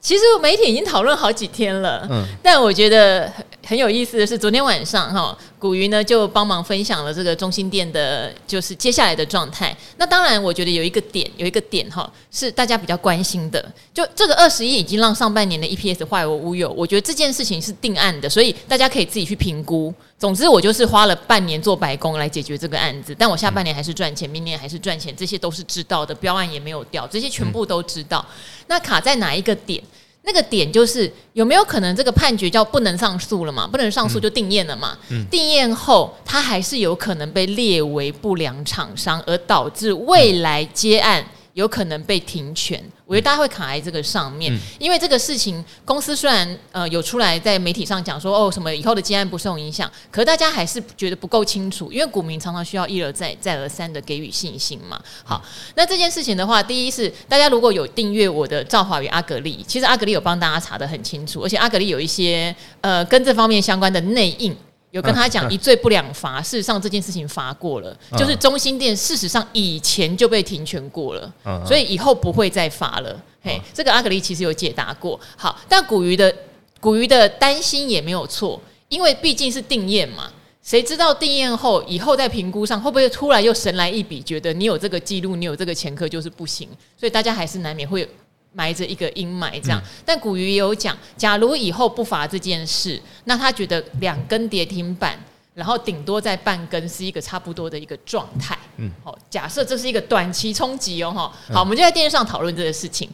[0.01, 3.33] 其实媒体已经讨论好几天了，嗯，但我觉得
[3.73, 9.75] 很有意思的是，昨天晚上哈，古鱼呢就帮忙分享了这个中心店的，就是接下来的状态。
[9.97, 16.71] 那当然，我觉得有一个点，有一个点哈，是大家比较关心的，就这个二十亿已经让上半年的 EPS 化为乌有。
[16.73, 19.91] 我觉得这件事情是定案的，所以大家可以自己去评估。
[20.19, 28.23] 总之，我就是花了半年做白工来解决这个案子，但我下半年还是赚钱，明年还是赚钱，这些都是知道的，标案也没有掉，这些全部都知道。
[28.67, 29.83] 那卡在哪一个点？
[30.25, 33.67] 那个点就是有没有可能这个判决叫不能上诉了嘛？
[33.67, 34.97] 不能上诉就定验了嘛？
[35.09, 41.25] 嗯嗯、定验后，他还是有可能被列为不良厂商，而导致未来接案。
[41.55, 54.99] 有可能被停权，我觉得大家会卡在这个上面，嗯、因为这个事情公司虽然呃有出来在媒体上讲说哦什么以后的接案不受影响，可是大家还是觉得不够清楚，因为股民常常需要一而再再而三的给予信心嘛。
[55.25, 64.57] 好，那这件事情的话，第一是大家如果有订阅我的赵华与阿格力，其实阿格力有帮大家查的很清楚，而且阿格力有一些呃跟这方面相关的内应。
[64.93, 71.33] 有跟他讲一罪不两罚，事实上这件事情罚过了，就是中心店事实上以前就被停权过了，
[71.67, 73.19] 所以以后不会再罚了。
[73.43, 75.19] 嘿，这个阿格力其实有解答过。
[75.35, 76.33] 好，但古鱼的
[76.79, 80.31] 古鱼的担心也没有错，因为毕竟是定验嘛，
[80.63, 88.07] 谁知道定验后以后在评估上会不会突然又神来一笔，觉得你有这个记录，你有这个前科就是不行，所以大家还是难免会。
[88.53, 89.81] 埋着一个阴霾，这样。
[89.85, 95.19] 嗯、但古鱼也有讲，假如以后不罚这件事，那他觉得两根跌停板，
[95.55, 98.59] 然后顶多再半根，是一个差不多的一个状态。
[98.77, 101.33] 嗯，好，假设这是一个短期冲击哦，哈。
[101.53, 103.09] 好，我们就在电视上讨论这个事情。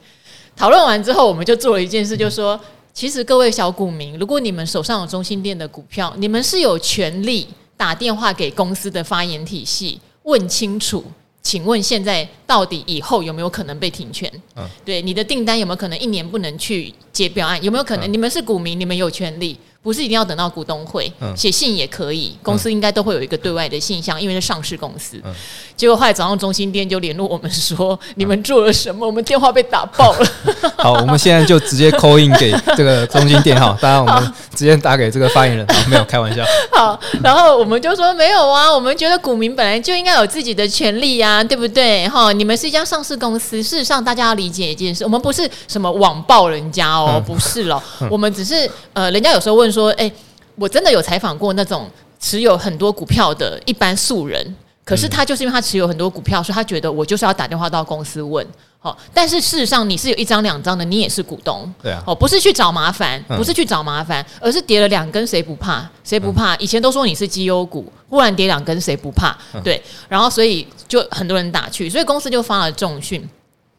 [0.57, 2.59] 讨论完之后，我们就做了一件事，就是说，
[2.93, 7.47] 其实各位小股民，如果你们手上有中心店的股票，你们是有权利
[7.77, 11.05] 打电话给公司的发言体系，问清楚。
[11.49, 14.31] 请问现在到底以后有没有可能被停权？
[14.55, 17.59] 嗯，对，你的订单有没有可能一年不能去接标案？
[17.65, 18.13] 有没有可能？
[18.13, 19.59] 你们是股民，你们有权利。
[19.89, 22.37] 不是一定要等到股东会，写、嗯、信也可以。
[22.43, 25.19] 公司应该都会有一个对外的信箱，因为是上市公司。
[25.25, 25.33] 嗯、
[25.75, 29.07] 结果后来早上中心店就联络我们说，你们做了什么？
[29.07, 30.27] 我们电话被打爆了。
[30.77, 36.45] 好，我们现在就直接 call in 给这个中心店哈，当然我们 直接打给这个发言人，没有开玩笑。
[36.77, 42.07] 好，然后我们就说没有啊，我们觉得股民本来就应该有自己的权利呀、啊，对不对？
[42.09, 49.78] 哈，你们是一家上市公司，事实上大家要理解一件事，我们不是什么网暴人家哦，嗯、不是了，嗯、我们只是呃，人家有时候问说。
[49.79, 50.11] 说，哎，
[50.57, 51.89] 我真的有采访过那种
[52.19, 58.45] 持有很多股票的一般素人，可是他就是因为他持有很多股票，所以他觉得我就是要打电话到公司问，
[58.81, 65.89] 好，但是事实上你是有一张两张的，你也是股东，对啊，哦，不是去找麻烦，不是去找麻烦，而是跌了两根谁不怕？
[66.03, 66.57] 谁不怕？
[66.57, 69.37] 以前都说你是绩优股，忽然跌两根谁不怕？
[69.63, 73.25] 对，然后所以就很多人打去，所以公司就发了重讯。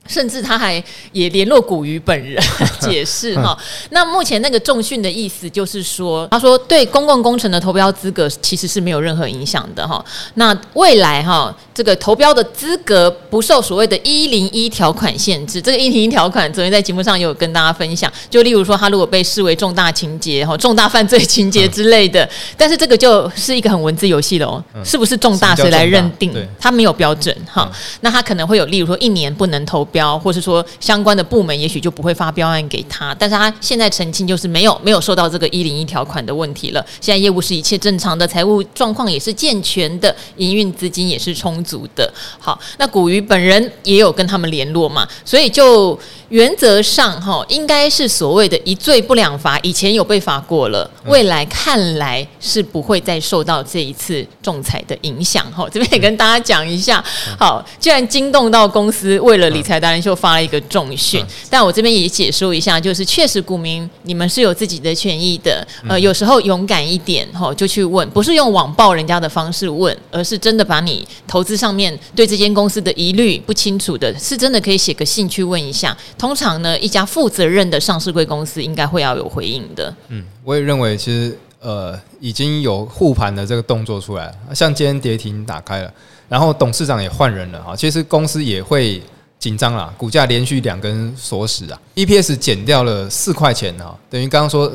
[0.10, 2.44] 甚至他还也联络古鱼本人
[2.82, 3.56] 解释哈，
[3.92, 10.04] 那目前那个重训的意思就是说，他说对公共工程的投标资格其实是没有任何影响的哈。
[10.34, 15.62] 那未来哈，这个投标的资格不受所谓的“一零一条款”限制。
[15.62, 26.34] 这个“一零一条款”昨天在节目上也有跟大家分享，就例如说他如果被视为重大情节哈、重大犯罪情节之类的，但是这个就是一个很文字游戏的哦，是不是重大谁来认定？
[26.60, 27.72] 他没有标准哈。
[28.02, 29.99] 那他可能会有，例如说一年不能投标。
[30.00, 36.86] 标，或是说相关的部门也许就不会发标案给他，但是他现在澄清就是没有没有受到这个一零一条款的问题了。
[37.02, 42.10] 现在业务是一切正常的，财务状况也是健全的，营运资金也是充足的。
[42.40, 55.44] 好，那古鱼本人也有跟他们联络嘛，所以就原则上哈，应该是所谓的一罪不两罚，以前有被罚过了，未来看来是不会再受到这一次仲裁的影响。
[55.52, 57.04] 哈，这边也跟大家讲一下，
[57.40, 59.80] 好，既然惊动到公司，为了理财。
[59.80, 75.96] 达人秀发了一个重讯，但我这边也解说一下，就是确实股民你们是有自己的权益的，呃，有时候勇敢一点吼，就去问，不是用网暴人家的方式问，而是真的把你投资上面对这间公司的疑虑不清楚的，是真的可以写个信去问一下。
[76.20, 79.92] 通常呢，一家负责任的上市柜公司应该会要有回应的。
[80.10, 85.92] 嗯，我也认为其实呃已经有护盘的这个动作出来了，像今天跌停打开了，
[86.28, 89.02] 然后董事长也换人了哈，其实公司也会。
[89.40, 94.70] 紧张了，股价连续两根锁死啊，EPS 减掉了四块钱啊，等于刚刚说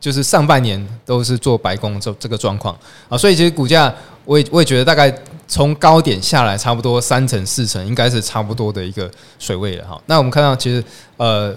[0.00, 2.74] 就是上半年都是做白工这这个状况
[3.10, 5.14] 啊，所以其实股价我也我也觉得大概
[5.48, 10.00] 从高点下来差不多三成四成，应该是差不多的一个水位了哈。
[10.06, 10.84] 那我们看到其实
[11.16, 11.52] 呃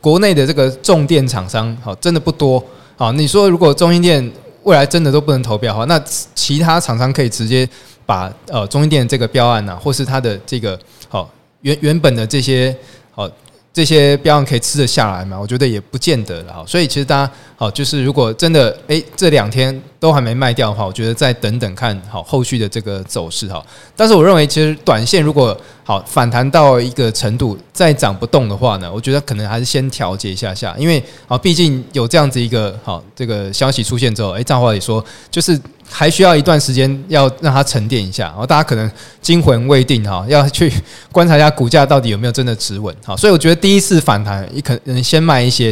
[0.00, 2.62] 国内的这个重电厂商好真的不多
[2.96, 4.30] 啊，你说如果中兴电
[4.62, 5.98] 未来真的都不能投标哈，那
[6.34, 7.68] 其他厂商可以直接
[8.06, 11.28] 把呃中兴电这个标案呐，或是它的这个好。
[11.62, 12.74] 原原本的这些
[13.10, 13.28] 好，
[13.72, 15.38] 这些标案可以吃得下来吗？
[15.40, 16.64] 我觉得也不见得了哈。
[16.66, 23.64] 所以其实大家好，就是如果真的诶这两天都还没卖掉的话，我觉得再等等看好后续的这个走势哈。
[23.94, 35.58] 但是我认为，其实短线如果好反弹到一个程度再涨不动的话呢，我觉得可能还是先调节一下下，因为啊，毕竟有这样子一个好这个消息出现之后，诶，赵华也说就是。
[35.90, 40.72] 还需要一段时间，要让它沉淀一下，然后大家可能惊魂未定哈， 要去
[41.10, 45.66] 观察一下股价到底有没有真的止稳哈，所以我觉得第一次反弹，你可能先卖一些，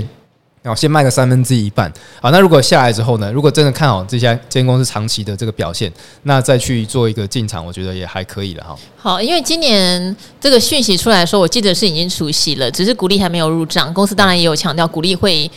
[0.61, 5.91] 然后先卖个三分之一半，好，那如果下来之后呢，如果真的看好这家这间公司长期的这个表现，
[6.25, 8.77] 那再去做一个进场，我觉得也还可以了哈。
[8.97, 15.49] 好，因为今年这个讯息出来说，我记得是已经除息了，只是股利还没有入账，公司当然也有强调股利会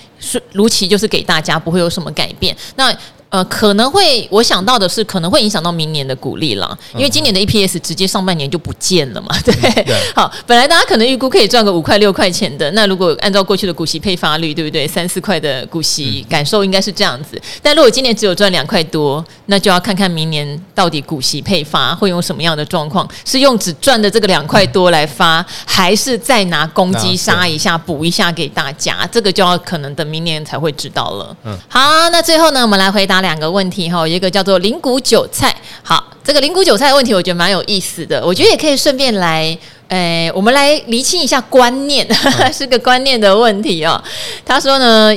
[0.53, 2.55] 如期就是给大家，不会有什么改变。
[2.75, 2.95] 那
[3.31, 9.53] 呃，可能会我想到的是，可能会影响到明年的股利了，因为今年的 EPS 直接上半年就不见了嘛， 对。
[9.85, 9.95] 对。
[10.13, 14.85] 好，本来大家可能预估可以赚个五块六块钱的，那如果按照过去的股息配发率，对不对？
[14.85, 17.41] 三四块的股息，感受应该是这样子。
[17.61, 29.07] 但如果今年只有赚两块多，那就要看看明年到底股息配发会用什么样的状况，是用只赚的这个两块多来发，还是再拿公积杀一下补一下给大家？
[29.09, 31.37] 这个就要可能等明年才会知道了。
[31.45, 31.57] 嗯。
[31.69, 33.20] 好，那最后呢，我们来回答。
[33.21, 35.55] 两个问题哈，一个叫做灵谷韭菜。
[35.83, 38.25] 好，这个灵谷韭菜的问题，我觉得蛮有意思的。
[38.25, 39.57] 我觉得也可以顺便来，
[39.87, 42.07] 诶，我们来厘清一下观念，
[42.53, 44.01] 是个观念的问题哦。
[44.45, 45.15] 他说呢，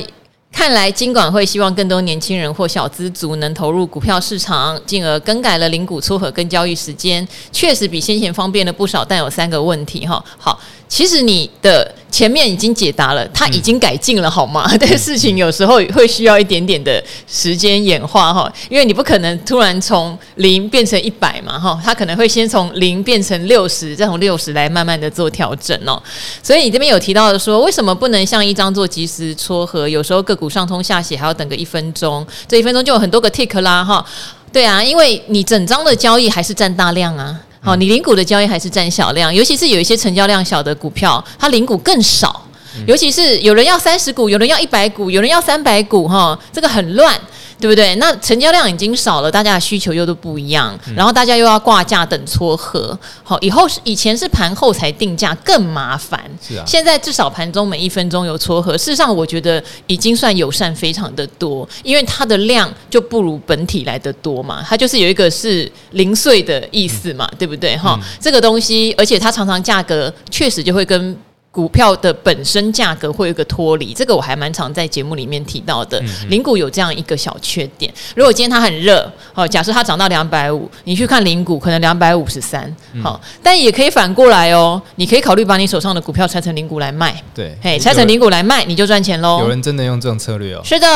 [0.55, 10.23] 看来金管会希望更多年轻人或小资族能投入股票市场，进而更改了零股撮合跟交易时间，确实比先前方便了不少，但有三个问题哈。
[10.37, 10.57] 好。
[10.87, 14.69] 其实你的前面已经解答了，它已经改进了，好吗？
[14.77, 26.01] 这个事情有时候会需要一点点的时间演化哈，因为你不可能突然从零变成一百嘛哈，它可能会先从零变成六十，再从六十来慢慢的做调整哦。
[26.43, 29.89] 所以你这边有提到的说，为什么不能像一张做即时撮合？
[29.89, 34.05] 有时候个股股上通下写还要等个一分钟，这一分钟就有很多个 tick 啦哈。
[34.53, 42.45] 对啊，因为你整张的交易还是占大量啊，好，你零股的交易还是占小量，尤其是有一些成交量小的股票，它零股更少，
[42.85, 47.19] 尤其是有人要三十股，有人要一百股，有人要三百股哈，这个很乱。
[47.59, 47.95] 对不对？
[47.95, 56.19] 那成交量已经少了，大家的需求又都不一样，嗯、然后大家又要挂价等撮合，好，以后是以前是盘后才定价，更麻烦。
[56.41, 67.77] 是啊，现在至少盘中每一分钟有撮合，事实上我觉得已经算友善非常的多，因为它的量就不如本体来的多嘛，它就是有一个是零碎的意思嘛，嗯、对不对？
[67.77, 71.17] 哈、嗯，这个东西，而且它常常价格确实就会跟。
[71.55, 76.03] 股票的本身价格会有一个脱离，这个我还蛮常在节目里面提到的。
[76.27, 89.39] 零股有这样一个小缺点，如果今天它很热，好，假设它涨到两百五，你去看零股可能两百五十三，好，但也可以反过来哦，你可以考虑把你手上的股票拆成零股来卖，对，嘿，拆成零股来卖，你就赚钱喽。
[89.39, 90.61] 有人真的用这种策略哦？
[90.65, 90.87] 是的，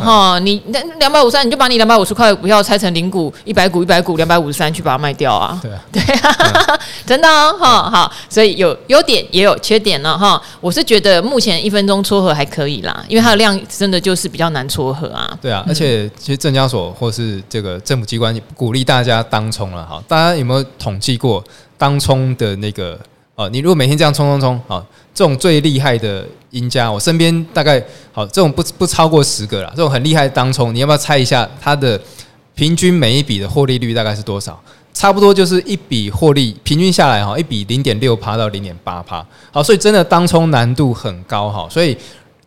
[0.00, 10.16] 哈，你那两百五十三，你就把你两百五十块股票拆成零股，一百股一百股两百五十三去把它卖掉啊，对啊，对啊，真的哦，哈，好，所以有优点也有缺点呢。
[10.18, 15.36] 哈，我是觉得目前一分钟撮合还可以啦，因为它的量真的就是比较难撮合啊。
[15.40, 21.42] 对啊，而且其实证交所或是这个政府机关也鼓励大家当冲了哈，大家有没有统计过
[21.78, 22.98] 当冲的那个？
[23.34, 24.84] 哦，你如果每天这样冲冲冲，啊，
[25.14, 27.80] 这种最厉害的赢家，我身边大概
[28.12, 32.00] 好这种不不超过十个啦，这种很厉害的当冲，你要不要猜一下它的
[32.56, 34.60] 平均每一笔的获利率大概是多少？
[34.98, 41.96] 差不多就是一笔获利平均下来哈，一笔零点六趴到零点八趴，好，所以真的当冲难度很高哈，所以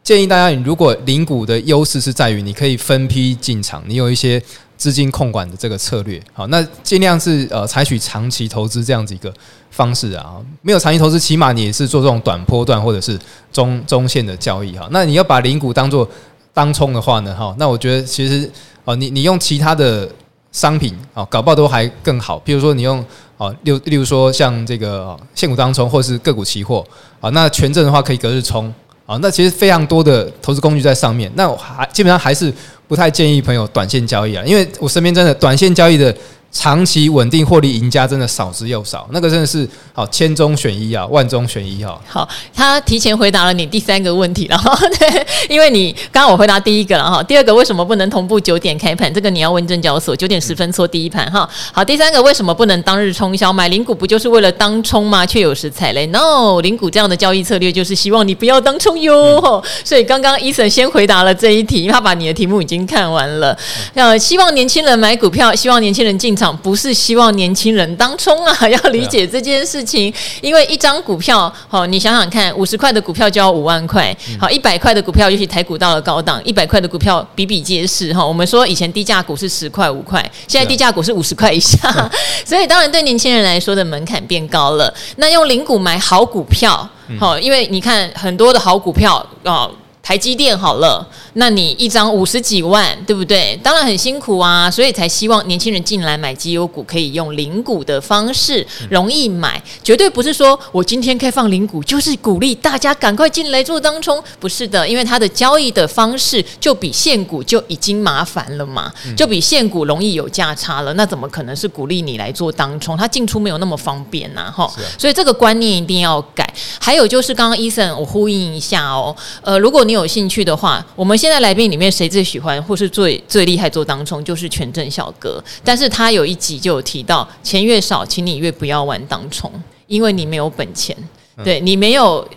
[0.04, 4.44] 建议大家，你如果零股的优势是在于你可以分批进场，你有一些
[4.76, 9.34] 资金控管的这个策略，好，那尽量是呃采取长期投资这样子一个
[9.70, 13.18] 方式啊，没有长期投资，起码你也是做这种短波段或者是
[13.54, 16.06] 中中线的交易哈，那你要把零股当做
[16.54, 18.52] 当冲的话呢，哈，那我觉得其实
[18.84, 20.10] 哦，你你用其他的。
[20.52, 22.38] 商品啊，搞不好都还更好。
[22.40, 23.04] 比如说，你用
[23.38, 26.86] 啊，例例如说像这个现股当中，或是个股期货
[27.20, 28.74] 啊，那权证的话可以隔日冲
[29.06, 29.18] 啊。
[29.22, 31.32] 那其实非常多的投资工具在上面。
[31.36, 32.54] 那我还基本上还是
[32.88, 36.16] 不太建议朋友短线交易啊，因为我身边真的短线交易的。
[36.52, 42.00] 长期稳定获利赢家真的少之又少，那个真的是好千中选一啊，万中选一哈。
[42.06, 49.12] 好，他提前回答了你第三个问题了哈， 对，因为你刚刚我回答第一个了哈，第二个为什么不能同步九点开盘？
[49.14, 51.50] 这个你要问证交所，九点十分错第一盘哈。
[51.72, 53.54] 好，第三个为什么不能当日冲销？
[53.54, 55.26] 买零股不就是为了当冲吗？
[55.26, 59.40] 却有时踩雷？No，零股这样的交易策略就是希望你不要当冲哟。
[59.40, 63.58] 嗯、所以刚刚 Eason 先回答了这一题，因为他把你的题目已经看完了。
[63.94, 66.56] 呃，希望年轻人买股票，希望年轻人进场。
[66.58, 70.14] 不是希望年轻人当冲啊， 要理解这件事情。
[70.42, 78.26] 因为一张股票，好，你想想看，五十块的股票就要五万块，好，一百块的股票，尤其台股到了高档，一百块的股票比比皆是哈。
[78.26, 81.78] 我们说以前低价股是十块五块，现在低价股是五十块以下，
[82.46, 84.94] 所以当然对年轻人来说的门槛变高了。
[85.18, 86.90] 那用零股买好股票，
[87.20, 89.70] 好，因为你看很多的好股票啊。
[90.04, 93.60] 台积电好了，那你一张五十几万，对不对？
[93.62, 112.96] 当然很辛苦啊，所以才希望年轻人进来买绩优股，可以用零股的方式容易买，绝对不是说我今天开放零股就是鼓励大家赶快进来做当冲，不是的，因为它的交易的方式就比现股就已经麻烦了嘛，就比现股容易有价差了，那怎么可能是鼓励你来做当冲？
[112.98, 116.48] 它进出没有那么方便呐，哈，所以这个观念一定要改。
[116.80, 119.82] 还有就是刚刚 Eason 我呼应一下哦，呃，如果。
[119.82, 125.40] 你有兴趣的话，我们现在来宾里面谁最喜欢或是最最厉害做当冲，就是权证小哥。
[125.64, 129.52] 但是他有一集就有提到，钱越少，请你越不要玩当冲，
[129.86, 130.98] 因为你没有本钱，
[131.44, 132.28] 对你没有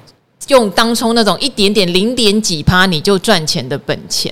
[0.49, 4.31] 用当冲那种一点点零点几趴你就赚钱的本钱，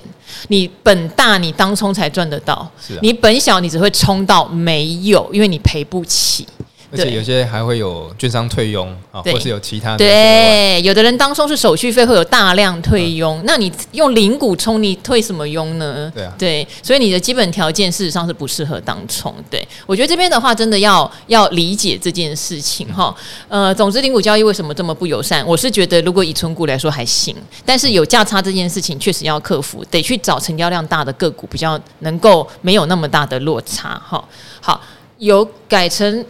[0.48, 6.46] 你本大你当冲才赚得到，你本小你只会冲到没有，因为你赔不起。
[6.92, 9.96] 而且有些还会有券商退佣啊，或是有其他的。
[9.96, 16.12] 对，有的人当冲是手续费会有大量退佣，嗯、那你用零股冲，你退什么佣呢？
[16.14, 19.34] 对啊，对，所以你的基本条件事实上是不适合当冲。
[19.50, 23.14] 对，我觉得这边的话，真的要要理解这件事情哈。
[23.48, 25.42] 呃，总之零股交易为什么这么不友善？
[25.46, 27.34] 我是觉得如果以存股来说还行，
[27.64, 34.22] 但是有价差这件事情确实要克服，得去找成交量大的个股，比较能够没有那么大的落差哈。
[34.60, 34.78] 好，
[35.16, 36.22] 有改成。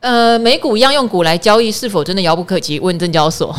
[0.00, 2.78] 呃，美股一样用股来交易，是否真的遥不可及？
[2.78, 3.52] 问证交所，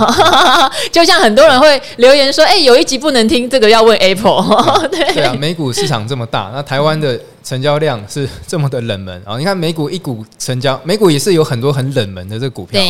[0.89, 4.45] 就像很多人会留言说：“哎、有一集不能听，这个要问 Apple。”
[4.89, 9.37] 对对啊，美股市场这么大，那台湾的成交量是这么的冷门啊！
[9.37, 12.81] 你看美股一股成交，美股也是有很多很冷门的这个股票，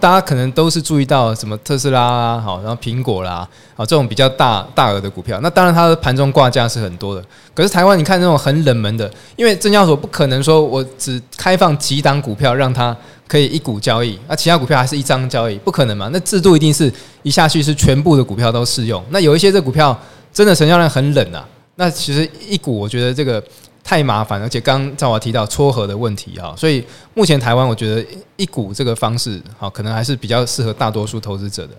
[0.00, 5.40] 大家可能都是注意到什么特斯拉啊，好，然后苹果啦，好，这种比较大大额的股票。
[5.42, 7.24] 那当然它的盘中挂价是很多的。
[7.54, 12.96] 可是台湾你看那种很冷门的，因为证交所不可能说我只开放几档股票让它
[13.26, 16.10] 可以一股交易，那其他股票还是一张交易，不可能嘛？
[16.12, 16.92] 那制度一定是
[17.22, 19.02] 一下去是全部的股票都适用。
[19.10, 19.98] 那有一些这股票
[20.32, 21.46] 真的成交量很冷啊。
[21.76, 23.42] 那其实一股，我觉得这个
[23.84, 26.82] 太麻烦，而且刚刚赵华提到撮合的问题啊，所以
[27.12, 28.04] 目前台湾我觉得
[28.36, 31.74] 一股这个方式好，可能还是比较适合大多数投资者的。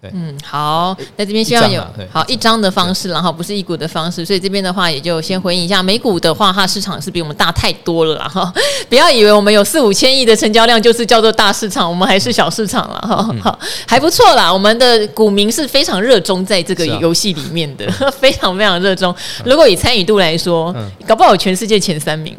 [0.00, 0.10] 对。
[0.14, 1.82] 嗯，好，在这边希望有
[2.12, 2.60] 好一张。
[2.60, 8.52] 的方式，然后不是一股的方式，所以这边的话也就先回应一下，美股的话，它市场是比我们大太多了啦哈，
[8.88, 17.90] 不要以为我们有四五千亿的成交量就是叫做大市场，我们还是小市场了哈，好还不错啦，我们的股民是非常热衷在这个游戏里面的，
[18.20, 20.74] 非常非常热衷，如果以参与度来说，
[21.06, 22.36] 搞不好全世界前三名。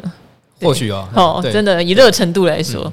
[0.62, 2.92] 或许哦，哦，真的以热程度来说，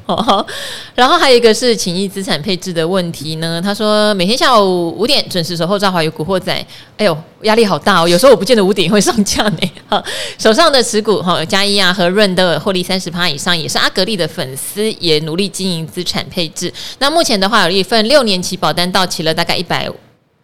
[0.95, 3.61] 然后还有一个是情谊资产配置的问题呢。
[3.61, 6.51] 他说每天下午五点准时守候赵华与古惑仔，
[6.97, 9.57] 哎呦压力好大哦，有时候我不见得五点会上架呢。
[9.87, 10.03] 哈，
[10.37, 16.71] 手上的持股哈，嘉一啊和润的获利三十趴以上，也是阿格力的粉丝，也努力经营资产配置。
[16.99, 19.89] 那目前的话，有一份六年期保单到期了，大概一百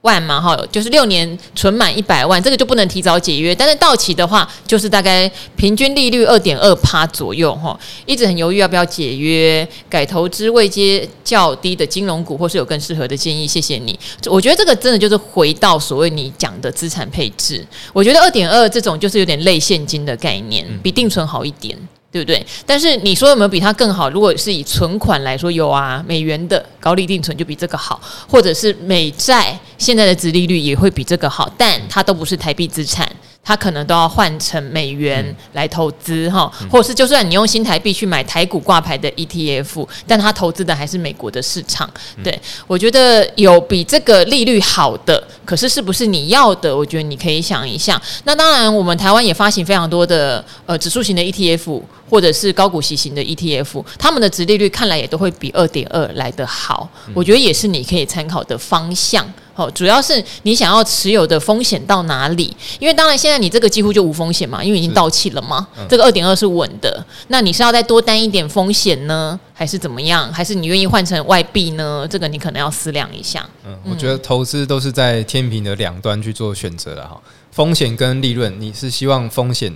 [0.05, 3.55] 万嘛哈，就是六年存满一百万，这个就不能提早解约。
[3.55, 7.77] 但是到期的话，就是大概平均利率二点二趴左右哈。
[8.05, 13.47] 一直很犹豫要不要解约，改投资位阶较低的金融股，或是有更适合的建议。
[13.47, 13.99] 谢谢你。
[14.27, 17.65] 我觉得这个真的就是回到所谓你讲的资产配置。
[17.91, 21.75] 我觉得二点二这种就是有点类现金的概念，比定存好一点。
[22.15, 22.45] 对不对？
[22.65, 24.09] 但是你说有没有比它更好？
[24.09, 33.05] 如果是以存款来说，有啊，美元的高利定存就比这个好，或者是美债现在的值利率也会比这个好，但它都不是台币资产。
[33.45, 35.23] 他可能都要换成美元
[35.53, 41.87] 来投资哈，嗯、或者是就算你用新台币去买台股挂牌的 ETF，但他投资的还是美国的市场。
[42.23, 46.75] 对、嗯、我觉得有比这个利率好的，可是是不是你要的？
[46.75, 48.01] 我觉得你可以想一下。
[48.23, 51.79] 那当然，我们台湾也发行非常多的呃指数型的 ETF，
[52.09, 56.89] 或者是高股息型的 ETF，他们的值利率看来也都会比二点二来得好。
[57.07, 59.31] 嗯、我觉得也是你可以参考的方向。
[59.55, 62.55] 好，主要是你想要持有的风险到哪里？
[62.77, 65.65] 因为当然现在你这个几乎就无风险嘛，因为已经到期了嘛。
[65.77, 70.31] 嗯、这个二点二是稳的，那你是要再多担一点风险呢，还是怎么样？
[70.33, 72.05] 还是你愿意换成外币呢？
[72.09, 73.49] 这个你可能要思量一下。
[73.65, 77.17] 嗯，我觉得投资都是在天平的两端去做选择的哈。
[77.51, 79.73] 风险跟利润，你是希望风险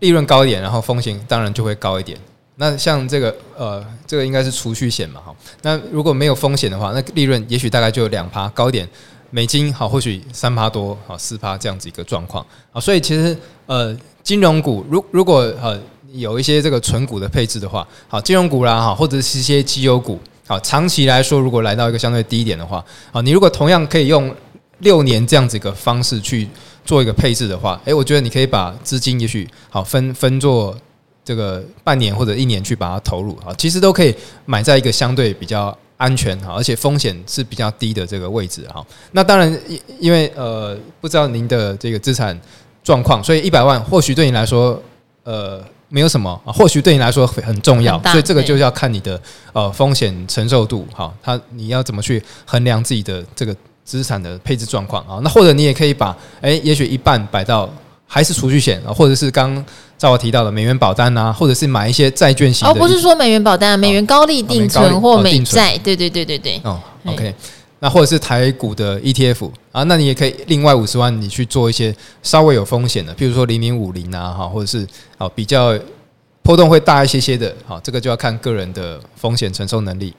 [0.00, 2.18] 利润高一点，然后风险当然就会高一点。
[2.62, 5.34] 那像这个呃，这个应该是储蓄险嘛，哈。
[5.62, 8.88] 那如果没有风险的话，那利润也许大概就两趴高一点，
[9.30, 12.80] 美金好，或许三趴多，好四趴这样子一个状况啊。
[12.80, 13.36] 所以其实
[13.66, 13.92] 呃，
[14.22, 15.76] 金融股如如果呃
[16.12, 24.32] 有一些这个存股的配置的话，好，金融股啦哈，或者是一些绩优股，好，长期来说如果来到一个相对低一点的话，啊，你如果同样可以用
[24.78, 26.48] 六年这样子一个方式去
[26.84, 30.76] 做一个配置的话，诶，我觉得你可以把资金也许好分分做。
[31.24, 34.12] 这个半年或者一年去把它投入啊，其实都可以
[34.44, 38.84] 买在一个相对比较安全哈，而且风险是比较低的这个位置哈。
[39.12, 42.36] 那当然，因因为呃，不知道您的这个资产
[42.82, 44.82] 状况，所以一百万或许对你来说
[45.22, 49.20] 呃没有什么啊，或许对你来说很重要，所以这个就要看你的
[49.52, 53.54] 呃风险承受度哈，它你要怎么去衡量自己的这个
[53.84, 55.20] 资产的配置状况啊？
[55.22, 57.70] 那或者你也可以把诶，也许一半摆到。
[58.14, 59.64] 还是储蓄险啊，或者是刚
[59.96, 62.74] 在我提到的美元保单啊，或者是买一些债券型的。
[62.74, 66.60] 哦，不是说美元保单，美元高利定存或美债，对对对对对。
[66.62, 67.34] 哦，OK，
[67.78, 74.86] 那或者是台股的 ETF 啊，那你也可以另外五十万，你去做一些稍微有风险的，譬如说零零五零啊，哈，或者是
[75.16, 75.74] 啊比较
[76.42, 80.12] 波动会大一些些的，好，这个就要看个人的风险承受能力。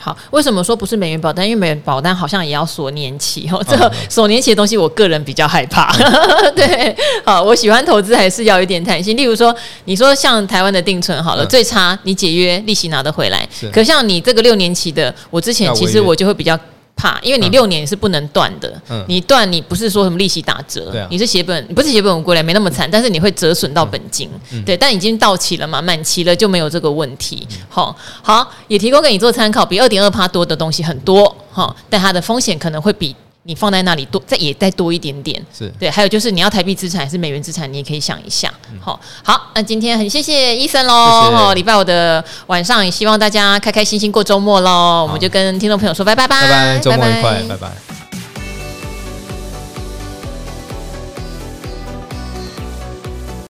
[0.00, 1.44] 好，为什么说不是美元保单？
[1.44, 3.60] 因为美元保单好像也要锁年期哦。
[3.68, 5.92] 这个锁年期的东西，我个人比较害怕。
[5.98, 9.16] 嗯、 对，好，我喜欢投资还是要有一点弹性。
[9.16, 9.54] 例如说，
[9.86, 13.46] 你说像台湾的定存好了，嗯、最差你解约利息拿得回来。
[13.72, 16.56] 可像你这个六年期的，我之前其实我就会比较。
[16.98, 33.14] 怕，因为你六年是不能断的，嗯、你断你不是说什么利息打折，嗯、你是血本，不是血本无归来，没那么惨，但是你会折损到本金，嗯、对，但已经到期了嘛，满期了就没有这个问题，好、嗯，好，也提供给你做参考，比二点二趴多的东西很多，哈，但它的风险可能会比。
[33.48, 35.88] 你放在那里多，再也再多一点点，是对。
[35.88, 38.52] 还有就是你要台币资产还是美元资产，你也可以想一下。
[38.78, 40.92] 好，好，那今天很谢谢医生喽。
[40.94, 45.02] 哦，礼拜五的晚上也希望大家开开心心过周末喽。
[45.02, 47.97] 我们就跟听众朋友说拜拜拜，拜拜，周末愉快，拜拜。